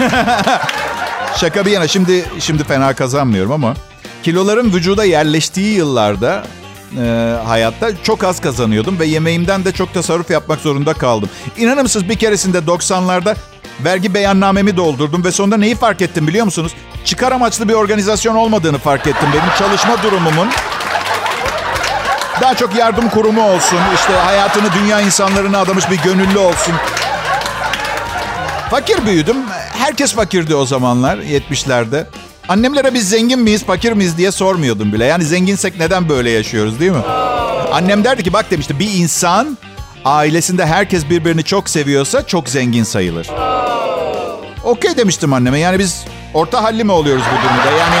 Şaka 1.36 1.66
bir 1.66 1.70
yana 1.70 1.88
şimdi 1.88 2.24
şimdi 2.40 2.64
fena 2.64 2.94
kazanmıyorum 2.94 3.52
ama 3.52 3.74
kiloların 4.22 4.72
vücuda 4.72 5.04
yerleştiği 5.04 5.76
yıllarda 5.76 6.44
e, 6.98 7.36
hayatta 7.46 7.90
çok 8.02 8.24
az 8.24 8.40
kazanıyordum 8.40 8.98
ve 8.98 9.06
yemeğimden 9.06 9.64
de 9.64 9.72
çok 9.72 9.94
tasarruf 9.94 10.30
yapmak 10.30 10.60
zorunda 10.60 10.94
kaldım. 10.94 11.28
İnanır 11.56 12.08
bir 12.08 12.16
keresinde 12.16 12.58
90'larda 12.58 13.36
vergi 13.84 14.14
beyannamemi 14.14 14.76
doldurdum 14.76 15.24
ve 15.24 15.32
sonunda 15.32 15.56
neyi 15.56 15.74
fark 15.74 16.02
ettim 16.02 16.26
biliyor 16.26 16.44
musunuz? 16.44 16.72
Çıkar 17.04 17.32
amaçlı 17.32 17.68
bir 17.68 17.74
organizasyon 17.74 18.34
olmadığını 18.34 18.78
fark 18.78 19.06
ettim. 19.06 19.28
Benim 19.32 19.54
çalışma 19.58 20.02
durumumun 20.02 20.48
daha 22.42 22.54
çok 22.54 22.76
yardım 22.76 23.08
kurumu 23.08 23.50
olsun, 23.50 23.78
işte 23.94 24.12
hayatını 24.12 24.72
dünya 24.72 25.00
insanlarına 25.00 25.58
adamış 25.58 25.90
bir 25.90 25.98
gönüllü 25.98 26.38
olsun. 26.38 26.74
Fakir 28.70 29.06
büyüdüm. 29.06 29.36
Herkes 29.78 30.14
fakirdi 30.14 30.54
o 30.54 30.66
zamanlar 30.66 31.16
70'lerde. 31.16 32.04
Annemlere 32.48 32.94
biz 32.94 33.08
zengin 33.08 33.40
miyiz, 33.40 33.64
fakir 33.64 33.92
miyiz 33.92 34.18
diye 34.18 34.32
sormuyordum 34.32 34.92
bile. 34.92 35.04
Yani 35.04 35.24
zenginsek 35.24 35.78
neden 35.78 36.08
böyle 36.08 36.30
yaşıyoruz 36.30 36.80
değil 36.80 36.92
mi? 36.92 37.02
Annem 37.72 38.04
derdi 38.04 38.22
ki 38.22 38.32
bak 38.32 38.50
demişti 38.50 38.78
bir 38.78 38.94
insan 38.94 39.58
ailesinde 40.04 40.66
herkes 40.66 41.10
birbirini 41.10 41.44
çok 41.44 41.70
seviyorsa 41.70 42.26
çok 42.26 42.48
zengin 42.48 42.84
sayılır. 42.84 43.26
Okey 44.64 44.96
demiştim 44.96 45.32
anneme. 45.32 45.58
Yani 45.58 45.78
biz 45.78 46.04
orta 46.34 46.62
halli 46.62 46.84
mi 46.84 46.92
oluyoruz 46.92 47.24
bu 47.32 47.48
durumda? 47.48 47.78
Yani 47.78 47.96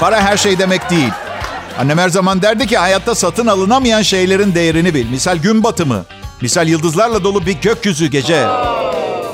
para 0.00 0.20
her 0.20 0.36
şey 0.36 0.58
demek 0.58 0.90
değil. 0.90 1.12
Annem 1.78 1.98
her 1.98 2.08
zaman 2.08 2.42
derdi 2.42 2.66
ki 2.66 2.78
hayatta 2.78 3.14
satın 3.14 3.46
alınamayan 3.46 4.02
şeylerin 4.02 4.54
değerini 4.54 4.94
bil. 4.94 5.10
Misal 5.10 5.36
gün 5.36 5.64
batımı. 5.64 6.04
Misal 6.40 6.68
yıldızlarla 6.68 7.24
dolu 7.24 7.46
bir 7.46 7.52
gökyüzü 7.60 8.06
gece. 8.06 8.46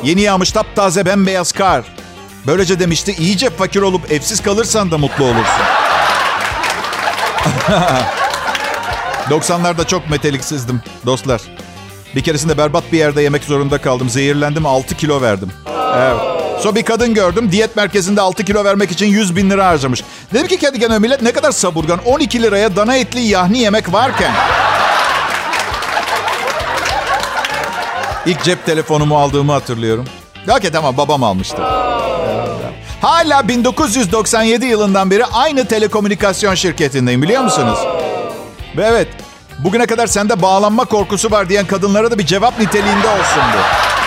Yeni 0.03 0.21
yağmış 0.21 0.53
taptaze 0.53 1.07
bembeyaz 1.07 1.53
kar. 1.53 1.85
Böylece 2.47 2.81
demişti 2.81 3.15
iyice 3.19 3.51
fakir 3.51 3.83
olup 3.83 4.13
evsiz 4.13 4.43
kalırsan 4.43 4.91
da 4.91 4.99
mutlu 4.99 5.25
olursun. 5.25 5.63
90'larda 9.31 9.87
çok 9.87 10.11
meteliksizdim 10.11 10.83
dostlar. 11.07 11.41
Bir 12.15 12.23
keresinde 12.23 12.59
berbat 12.59 12.93
bir 12.93 12.99
yerde 12.99 13.23
yemek 13.23 13.45
zorunda 13.45 13.81
kaldım. 13.81 14.11
Zehirlendim 14.11 14.67
6 14.67 14.97
kilo 14.97 15.23
verdim. 15.23 15.53
Evet. 15.97 16.32
Sonra 16.63 16.75
bir 16.75 16.83
kadın 16.83 17.15
gördüm. 17.15 17.53
Diyet 17.53 17.77
merkezinde 17.77 18.21
6 18.21 18.45
kilo 18.45 18.65
vermek 18.65 18.91
için 18.91 19.07
100 19.07 19.37
bin 19.37 19.51
lira 19.51 19.67
harcamış. 19.67 20.05
Dedim 20.35 20.47
ki 20.47 20.59
kendi 20.59 20.79
kendime 20.81 20.99
millet 20.99 21.23
ne 21.23 21.33
kadar 21.33 21.53
saburgan. 21.53 22.01
12 22.05 22.43
liraya 22.43 22.77
dana 22.77 22.97
etli 22.97 23.21
yahni 23.21 23.59
yemek 23.59 23.93
varken. 23.93 24.33
İlk 28.27 28.45
cep 28.45 28.67
telefonumu 28.67 29.19
aldığımı 29.19 29.53
hatırlıyorum. 29.53 30.05
Hakikaten 30.47 30.79
ama 30.79 30.97
babam 30.97 31.23
almıştı. 31.23 31.63
Hala 33.01 33.49
1997 33.49 34.67
yılından 34.67 35.11
beri 35.11 35.25
aynı 35.25 35.69
telekomünikasyon 35.69 36.55
şirketindeyim 36.55 37.23
biliyor 37.23 37.43
musunuz? 37.43 37.79
Ve 38.77 38.85
evet 38.85 39.09
bugüne 39.59 39.87
kadar 39.87 40.07
sende 40.07 40.43
bağlanma 40.43 40.85
korkusu 40.85 41.31
var 41.31 41.49
diyen 41.49 41.67
kadınlara 41.67 42.11
da 42.11 42.19
bir 42.19 42.27
cevap 42.27 42.59
niteliğinde 42.59 43.09
olsun 43.09 43.43
bu. 43.55 44.02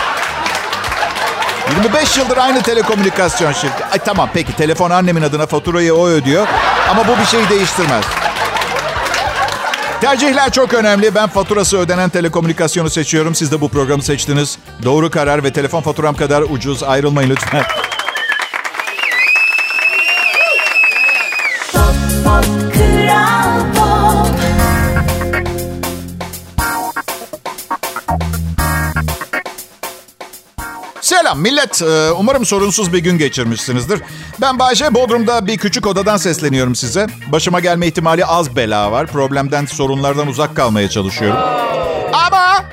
25 1.70 2.18
yıldır 2.18 2.36
aynı 2.36 2.62
telekomünikasyon 2.62 3.52
şirketi. 3.52 3.84
Ay 3.84 3.98
tamam 3.98 4.28
peki 4.34 4.56
telefon 4.56 4.90
annemin 4.90 5.22
adına 5.22 5.46
faturayı 5.46 5.94
o 5.94 6.06
ödüyor. 6.06 6.46
Ama 6.90 7.08
bu 7.08 7.20
bir 7.20 7.24
şeyi 7.26 7.48
değiştirmez. 7.48 8.04
Tercihler 10.00 10.52
çok 10.52 10.74
önemli. 10.74 11.14
Ben 11.14 11.28
faturası 11.28 11.78
ödenen 11.78 12.10
telekomünikasyonu 12.10 12.90
seçiyorum. 12.90 13.34
Siz 13.34 13.52
de 13.52 13.60
bu 13.60 13.68
programı 13.68 14.02
seçtiniz. 14.02 14.58
Doğru 14.84 15.10
karar 15.10 15.44
ve 15.44 15.52
telefon 15.52 15.80
faturam 15.80 16.14
kadar 16.14 16.42
ucuz. 16.42 16.82
Ayrılmayın 16.82 17.30
lütfen. 17.30 17.62
Selam 31.26 31.40
millet. 31.40 31.82
Ee, 31.82 32.10
Umarım 32.12 32.46
sorunsuz 32.46 32.92
bir 32.92 32.98
gün 32.98 33.18
geçirmişsinizdir. 33.18 34.02
Ben 34.40 34.58
Bayce. 34.58 34.94
Bodrum'da 34.94 35.46
bir 35.46 35.58
küçük 35.58 35.86
odadan 35.86 36.16
sesleniyorum 36.16 36.74
size. 36.74 37.06
Başıma 37.32 37.60
gelme 37.60 37.86
ihtimali 37.86 38.26
az 38.26 38.56
bela 38.56 38.92
var. 38.92 39.06
Problemden, 39.06 39.66
sorunlardan 39.66 40.28
uzak 40.28 40.56
kalmaya 40.56 40.90
çalışıyorum. 40.90 41.38
Ama 42.12 42.64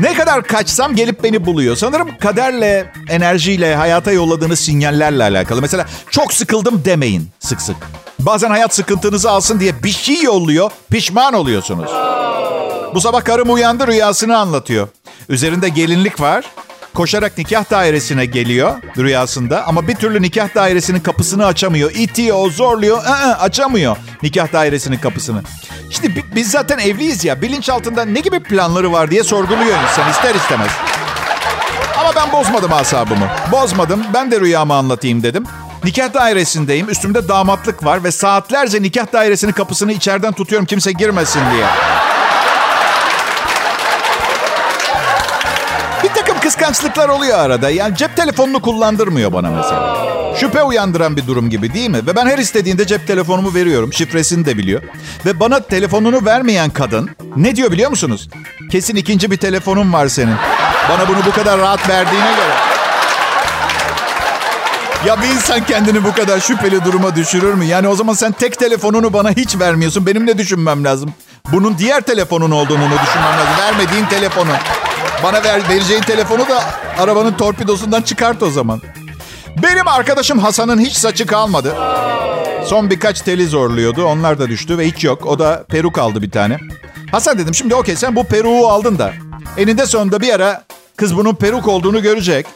ne 0.00 0.14
kadar 0.14 0.42
kaçsam 0.42 0.96
gelip 0.96 1.24
beni 1.24 1.46
buluyor. 1.46 1.76
Sanırım 1.76 2.18
kaderle, 2.18 2.92
enerjiyle, 3.08 3.76
hayata 3.76 4.12
yolladığınız 4.12 4.60
sinyallerle 4.60 5.22
alakalı. 5.22 5.60
Mesela 5.60 5.86
çok 6.10 6.32
sıkıldım 6.32 6.84
demeyin 6.84 7.28
sık 7.40 7.60
sık. 7.60 7.76
Bazen 8.18 8.50
hayat 8.50 8.74
sıkıntınızı 8.74 9.30
alsın 9.30 9.60
diye 9.60 9.82
bir 9.82 9.92
şey 9.92 10.22
yolluyor, 10.22 10.70
pişman 10.90 11.34
oluyorsunuz. 11.34 11.90
Bu 12.94 13.00
sabah 13.00 13.24
karım 13.24 13.52
uyandı 13.54 13.86
rüyasını 13.86 14.38
anlatıyor. 14.38 14.88
Üzerinde 15.28 15.68
gelinlik 15.68 16.20
var. 16.20 16.44
Koşarak 16.94 17.38
nikah 17.38 17.70
dairesine 17.70 18.26
geliyor 18.26 18.74
rüyasında 18.98 19.66
ama 19.66 19.88
bir 19.88 19.94
türlü 19.94 20.22
nikah 20.22 20.54
dairesinin 20.54 21.00
kapısını 21.00 21.46
açamıyor. 21.46 21.90
İtiyor, 21.94 22.50
zorluyor, 22.50 22.98
ı-ı, 22.98 23.38
açamıyor 23.38 23.96
nikah 24.22 24.52
dairesinin 24.52 24.96
kapısını. 24.96 25.42
Şimdi 25.90 26.16
bi- 26.16 26.24
biz 26.34 26.50
zaten 26.50 26.78
evliyiz 26.78 27.24
ya 27.24 27.42
bilinçaltında 27.42 28.04
ne 28.04 28.20
gibi 28.20 28.40
planları 28.42 28.92
var 28.92 29.10
diye 29.10 29.24
sorguluyor 29.24 29.76
insan 29.90 30.10
ister 30.10 30.34
istemez. 30.34 30.70
Ama 32.00 32.10
ben 32.16 32.32
bozmadım 32.32 32.72
asabımı. 32.72 33.26
Bozmadım. 33.52 34.02
Ben 34.14 34.30
de 34.30 34.40
rüyamı 34.40 34.74
anlatayım 34.74 35.22
dedim. 35.22 35.44
Nikah 35.84 36.14
dairesindeyim. 36.14 36.88
Üstümde 36.90 37.28
damatlık 37.28 37.84
var 37.84 38.04
ve 38.04 38.12
saatlerce 38.12 38.82
nikah 38.82 39.12
dairesinin 39.12 39.52
kapısını 39.52 39.92
içeriden 39.92 40.32
tutuyorum 40.32 40.66
kimse 40.66 40.92
girmesin 40.92 41.40
diye. 41.54 41.66
Kıskançlıklar 46.42 47.08
oluyor 47.08 47.38
arada. 47.38 47.70
Yani 47.70 47.96
cep 47.96 48.16
telefonunu 48.16 48.62
kullandırmıyor 48.62 49.32
bana 49.32 49.50
mesela. 49.50 49.96
Şüphe 50.36 50.62
uyandıran 50.62 51.16
bir 51.16 51.26
durum 51.26 51.50
gibi 51.50 51.74
değil 51.74 51.90
mi? 51.90 52.06
Ve 52.06 52.16
ben 52.16 52.26
her 52.26 52.38
istediğinde 52.38 52.86
cep 52.86 53.06
telefonumu 53.06 53.54
veriyorum. 53.54 53.92
Şifresini 53.92 54.44
de 54.46 54.58
biliyor. 54.58 54.82
Ve 55.26 55.40
bana 55.40 55.60
telefonunu 55.60 56.24
vermeyen 56.24 56.70
kadın 56.70 57.10
ne 57.36 57.56
diyor 57.56 57.70
biliyor 57.72 57.90
musunuz? 57.90 58.28
Kesin 58.70 58.96
ikinci 58.96 59.30
bir 59.30 59.36
telefonun 59.36 59.92
var 59.92 60.08
senin. 60.08 60.36
Bana 60.88 61.08
bunu 61.08 61.18
bu 61.26 61.32
kadar 61.32 61.58
rahat 61.58 61.88
verdiğine 61.88 62.30
göre. 62.30 62.54
Ya 65.06 65.22
bir 65.22 65.26
insan 65.28 65.66
kendini 65.66 66.04
bu 66.04 66.12
kadar 66.12 66.40
şüpheli 66.40 66.84
duruma 66.84 67.16
düşürür 67.16 67.54
mü? 67.54 67.64
Yani 67.64 67.88
o 67.88 67.94
zaman 67.94 68.14
sen 68.14 68.32
tek 68.32 68.58
telefonunu 68.58 69.12
bana 69.12 69.30
hiç 69.30 69.58
vermiyorsun. 69.58 70.06
Benim 70.06 70.26
ne 70.26 70.38
düşünmem 70.38 70.84
lazım? 70.84 71.14
Bunun 71.52 71.78
diğer 71.78 72.00
telefonun 72.00 72.50
olduğunu 72.50 72.84
düşünmem 72.90 73.32
lazım? 73.38 73.54
Vermediğin 73.60 74.06
telefonu. 74.06 74.50
Bana 75.22 75.44
ver, 75.44 75.68
vereceğin 75.68 76.00
telefonu 76.02 76.48
da 76.48 76.62
arabanın 76.98 77.32
torpidosundan 77.32 78.02
çıkart 78.02 78.42
o 78.42 78.50
zaman. 78.50 78.80
Benim 79.62 79.88
arkadaşım 79.88 80.38
Hasan'ın 80.38 80.80
hiç 80.80 80.92
saçı 80.96 81.26
kalmadı. 81.26 81.74
Son 82.66 82.90
birkaç 82.90 83.20
teli 83.20 83.46
zorluyordu. 83.46 84.04
Onlar 84.04 84.38
da 84.38 84.48
düştü 84.48 84.78
ve 84.78 84.86
hiç 84.86 85.04
yok. 85.04 85.26
O 85.26 85.38
da 85.38 85.64
peruk 85.68 85.98
aldı 85.98 86.22
bir 86.22 86.30
tane. 86.30 86.58
Hasan 87.10 87.38
dedim 87.38 87.54
şimdi 87.54 87.74
okey 87.74 87.96
sen 87.96 88.16
bu 88.16 88.24
peruğu 88.24 88.68
aldın 88.68 88.98
da. 88.98 89.12
Eninde 89.56 89.86
sonunda 89.86 90.20
bir 90.20 90.34
ara 90.34 90.64
kız 90.96 91.16
bunun 91.16 91.34
peruk 91.34 91.68
olduğunu 91.68 92.02
görecek. 92.02 92.46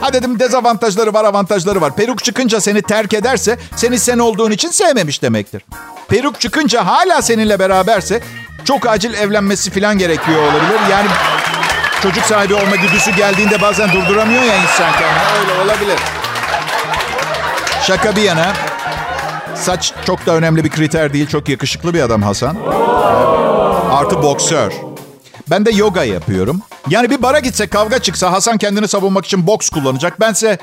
Ha 0.00 0.12
dedim 0.12 0.38
dezavantajları 0.38 1.14
var 1.14 1.24
avantajları 1.24 1.80
var. 1.80 1.96
Peruk 1.96 2.24
çıkınca 2.24 2.60
seni 2.60 2.82
terk 2.82 3.14
ederse 3.14 3.58
seni 3.76 3.98
sen 3.98 4.18
olduğun 4.18 4.50
için 4.50 4.70
sevmemiş 4.70 5.22
demektir. 5.22 5.64
Peruk 6.08 6.40
çıkınca 6.40 6.86
hala 6.86 7.22
seninle 7.22 7.58
beraberse 7.58 8.20
çok 8.64 8.86
acil 8.86 9.14
evlenmesi 9.14 9.70
falan 9.70 9.98
gerekiyor 9.98 10.42
olabilir. 10.42 10.80
Yani 10.90 11.08
çocuk 12.02 12.24
sahibi 12.24 12.54
olma 12.54 12.76
güdüsü 12.76 13.10
geldiğinde 13.10 13.60
bazen 13.60 13.92
durduramıyor 13.92 14.42
ya 14.42 14.56
insan 14.56 14.92
kendini. 14.92 15.38
Öyle 15.40 15.62
olabilir. 15.62 15.98
Şaka 17.86 18.16
bir 18.16 18.22
yana 18.22 18.52
saç 19.54 19.92
çok 20.06 20.26
da 20.26 20.32
önemli 20.34 20.64
bir 20.64 20.70
kriter 20.70 21.12
değil. 21.12 21.26
Çok 21.26 21.48
yakışıklı 21.48 21.94
bir 21.94 22.00
adam 22.00 22.22
Hasan. 22.22 22.56
Artı 23.92 24.22
boksör. 24.22 24.72
Ben 25.50 25.66
de 25.66 25.70
yoga 25.70 26.04
yapıyorum. 26.04 26.62
Yani 26.88 27.10
bir 27.10 27.22
bara 27.22 27.38
gitse 27.38 27.66
kavga 27.66 27.98
çıksa 27.98 28.32
Hasan 28.32 28.58
kendini 28.58 28.88
savunmak 28.88 29.26
için 29.26 29.46
boks 29.46 29.68
kullanacak. 29.68 30.20
Bense 30.20 30.58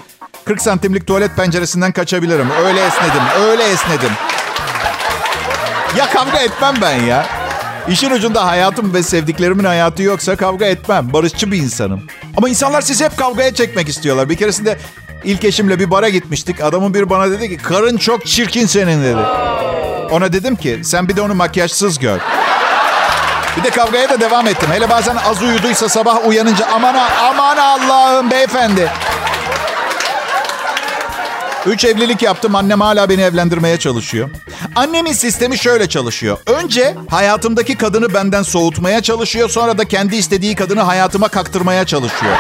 40 0.46 0.62
santimlik 0.62 1.08
tuvalet 1.08 1.36
penceresinden 1.36 1.92
kaçabilirim. 1.92 2.50
Öyle 2.66 2.86
esnedim, 2.86 3.24
öyle 3.50 3.64
esnedim. 3.64 4.12
Ya 5.98 6.10
kavga 6.10 6.40
etmem 6.40 6.76
ben 6.82 6.96
ya. 6.96 7.26
İşin 7.90 8.12
ucunda 8.12 8.48
hayatım 8.48 8.94
ve 8.94 9.04
sevdiklerimin 9.04 9.64
hayatı 9.64 10.04
yoksa 10.04 10.36
kavga 10.36 10.66
etmem. 10.66 11.14
Barışçı 11.14 11.52
bir 11.52 11.58
insanım. 11.58 12.04
Ama 12.38 12.50
insanlar 12.50 12.82
sizi 12.82 13.06
hep 13.06 13.18
kavgaya 13.18 13.54
çekmek 13.54 13.90
istiyorlar. 13.90 14.30
Bir 14.30 14.36
keresinde 14.36 14.78
İlk 15.26 15.44
eşimle 15.44 15.80
bir 15.80 15.92
bara 15.92 16.10
gitmiştik. 16.10 16.64
Adamın 16.64 16.94
bir 16.94 17.10
bana 17.10 17.32
dedi 17.32 17.50
ki 17.50 17.58
karın 17.58 17.98
çok 17.98 18.26
çirkin 18.26 18.66
senin 18.66 19.04
dedi. 19.04 19.22
Ona 20.12 20.34
dedim 20.34 20.56
ki 20.56 20.80
sen 20.84 21.10
bir 21.10 21.16
de 21.16 21.22
onu 21.22 21.36
makyajsız 21.36 22.00
gör. 22.00 22.20
Bir 23.58 23.64
de 23.64 23.70
kavgaya 23.70 24.10
da 24.10 24.20
devam 24.20 24.48
ettim. 24.48 24.70
Hele 24.72 24.90
bazen 24.90 25.16
az 25.16 25.44
uyuduysa 25.44 25.90
sabah 25.90 26.28
uyanınca 26.28 26.66
aman 26.74 26.96
aman 27.24 27.58
Allah'ım 27.58 28.32
beyefendi. 28.32 28.92
Üç 31.66 31.86
evlilik 31.86 32.22
yaptım. 32.22 32.56
Annem 32.56 32.82
hala 32.82 33.10
beni 33.10 33.22
evlendirmeye 33.22 33.80
çalışıyor. 33.80 34.30
Annemin 34.76 35.14
sistemi 35.14 35.58
şöyle 35.58 35.90
çalışıyor. 35.90 36.38
Önce 36.46 36.96
hayatımdaki 37.10 37.78
kadını 37.78 38.14
benden 38.14 38.44
soğutmaya 38.44 39.02
çalışıyor. 39.02 39.50
Sonra 39.50 39.78
da 39.78 39.86
kendi 39.86 40.16
istediği 40.16 40.56
kadını 40.56 40.82
hayatıma 40.82 41.28
kaktırmaya 41.28 41.86
çalışıyor. 41.86 42.34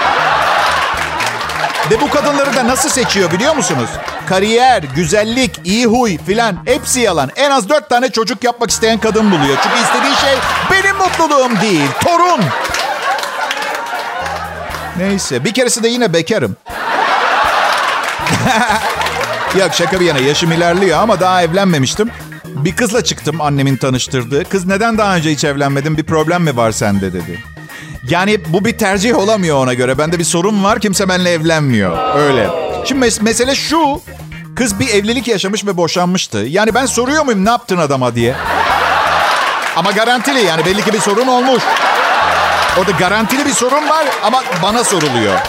Ve 1.91 2.01
bu 2.01 2.09
kadınları 2.09 2.55
da 2.55 2.67
nasıl 2.67 2.89
seçiyor 2.89 3.31
biliyor 3.31 3.55
musunuz? 3.55 3.89
Kariyer, 4.29 4.83
güzellik, 4.83 5.59
iyi 5.63 5.85
huy 5.85 6.17
filan 6.17 6.57
hepsi 6.65 6.99
yalan. 6.99 7.29
En 7.35 7.51
az 7.51 7.69
dört 7.69 7.89
tane 7.89 8.09
çocuk 8.09 8.43
yapmak 8.43 8.69
isteyen 8.69 8.97
kadın 8.97 9.31
buluyor. 9.31 9.57
Çünkü 9.63 9.75
istediği 9.83 10.15
şey 10.15 10.35
benim 10.71 10.97
mutluluğum 10.97 11.61
değil, 11.61 11.89
torun. 12.03 12.41
Neyse 14.97 15.43
bir 15.43 15.53
keresi 15.53 15.83
de 15.83 15.87
yine 15.87 16.13
bekarım. 16.13 16.55
Yok 19.59 19.73
şaka 19.73 19.99
bir 19.99 20.05
yana 20.05 20.19
yaşım 20.19 20.51
ilerliyor 20.51 20.99
ama 20.99 21.19
daha 21.19 21.43
evlenmemiştim. 21.43 22.09
Bir 22.45 22.75
kızla 22.75 23.03
çıktım 23.03 23.41
annemin 23.41 23.77
tanıştırdığı. 23.77 24.43
Kız 24.49 24.65
neden 24.65 24.97
daha 24.97 25.15
önce 25.15 25.31
hiç 25.31 25.43
evlenmedin 25.43 25.97
bir 25.97 26.03
problem 26.03 26.43
mi 26.43 26.57
var 26.57 26.71
sende 26.71 27.13
dedi. 27.13 27.43
Yani 28.09 28.37
bu 28.47 28.65
bir 28.65 28.77
tercih 28.77 29.17
olamıyor 29.17 29.57
ona 29.57 29.73
göre. 29.73 29.97
Bende 29.97 30.19
bir 30.19 30.23
sorun 30.23 30.63
var 30.63 30.79
kimse 30.79 31.09
benimle 31.09 31.31
evlenmiyor. 31.31 32.15
Öyle. 32.19 32.49
Şimdi 32.85 33.05
mes- 33.05 33.23
mesele 33.23 33.55
şu. 33.55 34.01
Kız 34.55 34.79
bir 34.79 34.87
evlilik 34.87 35.27
yaşamış 35.27 35.65
ve 35.65 35.77
boşanmıştı. 35.77 36.37
Yani 36.37 36.73
ben 36.73 36.85
soruyor 36.85 37.25
muyum 37.25 37.45
ne 37.45 37.49
yaptın 37.49 37.77
adama 37.77 38.15
diye. 38.15 38.35
Ama 39.75 39.91
garantili 39.91 40.41
yani 40.45 40.65
belli 40.65 40.83
ki 40.83 40.93
bir 40.93 40.99
sorun 40.99 41.27
olmuş. 41.27 41.63
Orada 42.79 42.91
garantili 42.91 43.45
bir 43.45 43.53
sorun 43.53 43.89
var 43.89 44.05
ama 44.23 44.43
bana 44.63 44.83
soruluyor. 44.83 45.39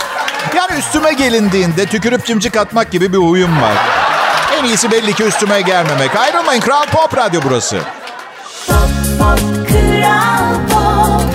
Yani 0.56 0.78
üstüme 0.78 1.12
gelindiğinde 1.12 1.86
tükürüp 1.86 2.26
cimcik 2.26 2.56
atmak 2.56 2.90
gibi 2.90 3.12
bir 3.12 3.18
huyum 3.18 3.62
var. 3.62 3.72
En 4.58 4.64
iyisi 4.64 4.90
belli 4.90 5.14
ki 5.14 5.24
üstüme 5.24 5.60
gelmemek. 5.60 6.16
Ayrılmayın 6.16 6.60
Kral 6.60 6.86
Pop 6.86 7.16
Radyo 7.16 7.40
burası. 7.44 7.78
Pop 8.66 8.76
Pop 9.18 9.68
Kral 9.68 10.54
Pop 10.70 11.34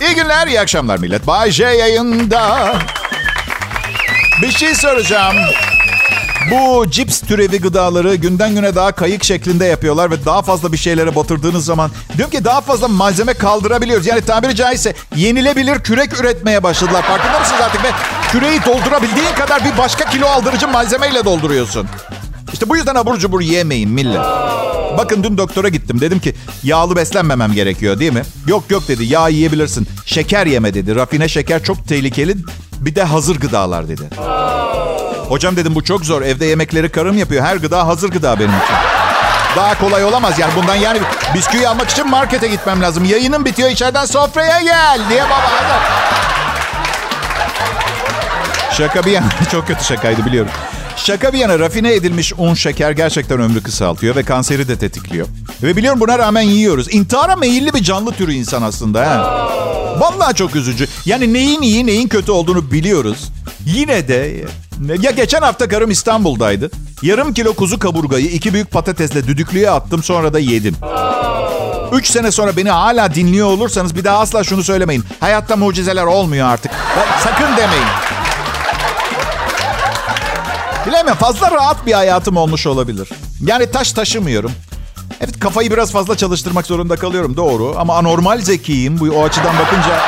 İyi 0.00 0.14
günler, 0.14 0.46
iyi 0.46 0.60
akşamlar 0.60 0.98
millet. 0.98 1.26
Bay 1.26 1.50
J 1.50 1.64
yayında. 1.64 2.74
Bir 4.42 4.50
şey 4.50 4.74
soracağım. 4.74 5.36
Bu 6.50 6.90
cips 6.90 7.20
türevi 7.20 7.60
gıdaları 7.60 8.14
günden 8.14 8.54
güne 8.54 8.74
daha 8.74 8.92
kayık 8.92 9.24
şeklinde 9.24 9.64
yapıyorlar 9.64 10.10
ve 10.10 10.24
daha 10.24 10.42
fazla 10.42 10.72
bir 10.72 10.76
şeylere 10.76 11.16
batırdığınız 11.16 11.64
zaman 11.64 11.90
diyorum 12.16 12.32
ki 12.32 12.44
daha 12.44 12.60
fazla 12.60 12.88
malzeme 12.88 13.34
kaldırabiliyoruz. 13.34 14.06
Yani 14.06 14.20
tabiri 14.20 14.54
caizse 14.56 14.94
yenilebilir 15.16 15.78
kürek 15.80 16.20
üretmeye 16.20 16.62
başladılar. 16.62 17.02
Farkında 17.02 17.38
mısınız 17.40 17.60
artık? 17.60 17.84
Ve 17.84 17.88
küreği 18.34 18.64
doldurabildiğin 18.64 19.34
kadar 19.38 19.64
bir 19.64 19.78
başka 19.78 20.10
kilo 20.10 20.26
aldırıcı 20.26 20.68
malzemeyle 20.68 21.24
dolduruyorsun. 21.24 21.88
İşte 22.52 22.68
bu 22.68 22.76
yüzden 22.76 22.94
abur 22.94 23.18
cubur 23.18 23.40
yemeyin 23.40 23.90
millet. 23.90 24.20
Bakın 24.98 25.24
dün 25.24 25.38
doktora 25.38 25.68
gittim. 25.68 26.00
Dedim 26.00 26.18
ki 26.18 26.34
yağlı 26.62 26.96
beslenmemem 26.96 27.52
gerekiyor 27.52 27.98
değil 27.98 28.12
mi? 28.12 28.22
Yok 28.46 28.64
yok 28.70 28.88
dedi 28.88 29.04
yağ 29.04 29.28
yiyebilirsin. 29.28 29.88
Şeker 30.06 30.46
yeme 30.46 30.74
dedi. 30.74 30.96
Rafine 30.96 31.28
şeker 31.28 31.62
çok 31.62 31.88
tehlikeli. 31.88 32.36
Bir 32.80 32.94
de 32.94 33.02
hazır 33.02 33.40
gıdalar 33.40 33.88
dedi. 33.88 34.02
Hocam 35.28 35.56
dedim 35.56 35.74
bu 35.74 35.84
çok 35.84 36.04
zor. 36.04 36.22
Evde 36.22 36.44
yemekleri 36.46 36.88
karım 36.88 37.18
yapıyor. 37.18 37.44
Her 37.44 37.56
gıda 37.56 37.86
hazır 37.86 38.10
gıda 38.10 38.38
benim 38.38 38.50
için. 38.50 38.74
Daha 39.56 39.78
kolay 39.78 40.04
olamaz 40.04 40.38
yani 40.38 40.52
bundan 40.56 40.76
yani 40.76 40.98
bisküvi 41.34 41.68
almak 41.68 41.90
için 41.90 42.10
markete 42.10 42.48
gitmem 42.48 42.82
lazım. 42.82 43.04
Yayının 43.04 43.44
bitiyor 43.44 43.70
içeriden 43.70 44.04
sofraya 44.04 44.62
gel 44.62 45.00
diye 45.10 45.24
baba. 45.24 45.50
Şaka 48.78 49.04
bir 49.04 49.10
yana 49.10 49.26
çok 49.52 49.66
kötü 49.66 49.84
şakaydı 49.84 50.26
biliyorum. 50.26 50.50
Şaka 50.96 51.32
bir 51.32 51.38
yana 51.38 51.58
rafine 51.58 51.94
edilmiş 51.94 52.32
un 52.38 52.54
şeker 52.54 52.90
gerçekten 52.90 53.40
ömrü 53.40 53.62
kısaltıyor 53.62 54.16
ve 54.16 54.22
kanseri 54.22 54.68
de 54.68 54.78
tetikliyor. 54.78 55.26
Ve 55.62 55.76
biliyorum 55.76 56.00
buna 56.00 56.18
rağmen 56.18 56.42
yiyoruz. 56.42 56.94
İntihara 56.94 57.36
meyilli 57.36 57.74
bir 57.74 57.82
canlı 57.82 58.12
türü 58.12 58.32
insan 58.32 58.62
aslında. 58.62 59.00
He. 59.02 59.18
Vallahi 60.00 60.34
çok 60.34 60.56
üzücü. 60.56 60.86
Yani 61.04 61.32
neyin 61.32 61.62
iyi 61.62 61.86
neyin 61.86 62.08
kötü 62.08 62.32
olduğunu 62.32 62.70
biliyoruz. 62.70 63.32
Yine 63.66 64.08
de 64.08 64.44
ya 65.00 65.10
geçen 65.10 65.42
hafta 65.42 65.68
karım 65.68 65.90
İstanbul'daydı. 65.90 66.70
Yarım 67.02 67.34
kilo 67.34 67.54
kuzu 67.54 67.78
kaburgayı 67.78 68.26
iki 68.26 68.54
büyük 68.54 68.70
patatesle 68.70 69.26
düdüklüye 69.26 69.70
attım 69.70 70.02
sonra 70.02 70.32
da 70.32 70.38
yedim. 70.38 70.76
Üç 71.92 72.06
sene 72.10 72.30
sonra 72.30 72.56
beni 72.56 72.70
hala 72.70 73.14
dinliyor 73.14 73.46
olursanız 73.48 73.96
bir 73.96 74.04
daha 74.04 74.18
asla 74.18 74.44
şunu 74.44 74.64
söylemeyin. 74.64 75.04
Hayatta 75.20 75.56
mucizeler 75.56 76.04
olmuyor 76.04 76.48
artık. 76.48 76.72
Sakın 77.24 77.56
demeyin. 77.56 77.86
Bilemiyorum 80.86 81.18
fazla 81.20 81.50
rahat 81.50 81.86
bir 81.86 81.92
hayatım 81.92 82.36
olmuş 82.36 82.66
olabilir. 82.66 83.08
Yani 83.40 83.70
taş 83.70 83.92
taşımıyorum. 83.92 84.52
Evet 85.20 85.40
kafayı 85.40 85.70
biraz 85.70 85.92
fazla 85.92 86.16
çalıştırmak 86.16 86.66
zorunda 86.66 86.96
kalıyorum 86.96 87.36
doğru. 87.36 87.74
Ama 87.78 87.96
anormal 87.96 88.40
zekiyim. 88.40 89.00
Bu 89.00 89.04
o 89.04 89.24
açıdan 89.24 89.58
bakınca 89.58 90.00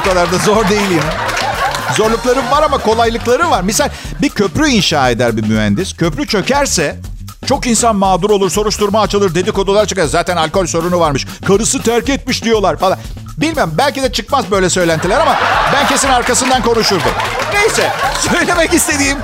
o 0.00 0.08
kadar 0.08 0.32
da 0.32 0.38
zor 0.38 0.68
değilim. 0.68 1.02
Zorluklarım 1.96 2.50
var 2.50 2.62
ama 2.62 2.78
kolaylıkları 2.78 3.50
var. 3.50 3.62
Misal 3.62 3.88
bir 4.22 4.28
köprü 4.28 4.68
inşa 4.68 5.10
eder 5.10 5.36
bir 5.36 5.48
mühendis. 5.48 5.96
Köprü 5.96 6.26
çökerse 6.26 6.96
çok 7.46 7.66
insan 7.66 7.96
mağdur 7.96 8.30
olur, 8.30 8.50
soruşturma 8.50 9.00
açılır, 9.00 9.34
dedikodular 9.34 9.86
çıkar. 9.86 10.04
Zaten 10.04 10.36
alkol 10.36 10.66
sorunu 10.66 11.00
varmış. 11.00 11.26
Karısı 11.46 11.82
terk 11.82 12.08
etmiş 12.08 12.44
diyorlar 12.44 12.76
falan. 12.76 12.98
Bilmem 13.36 13.70
belki 13.78 14.02
de 14.02 14.12
çıkmaz 14.12 14.50
böyle 14.50 14.70
söylentiler 14.70 15.20
ama 15.20 15.36
ben 15.72 15.86
kesin 15.88 16.08
arkasından 16.08 16.62
konuşurdum. 16.62 17.12
Neyse 17.54 17.92
söylemek 18.30 18.74
istediğim 18.74 19.18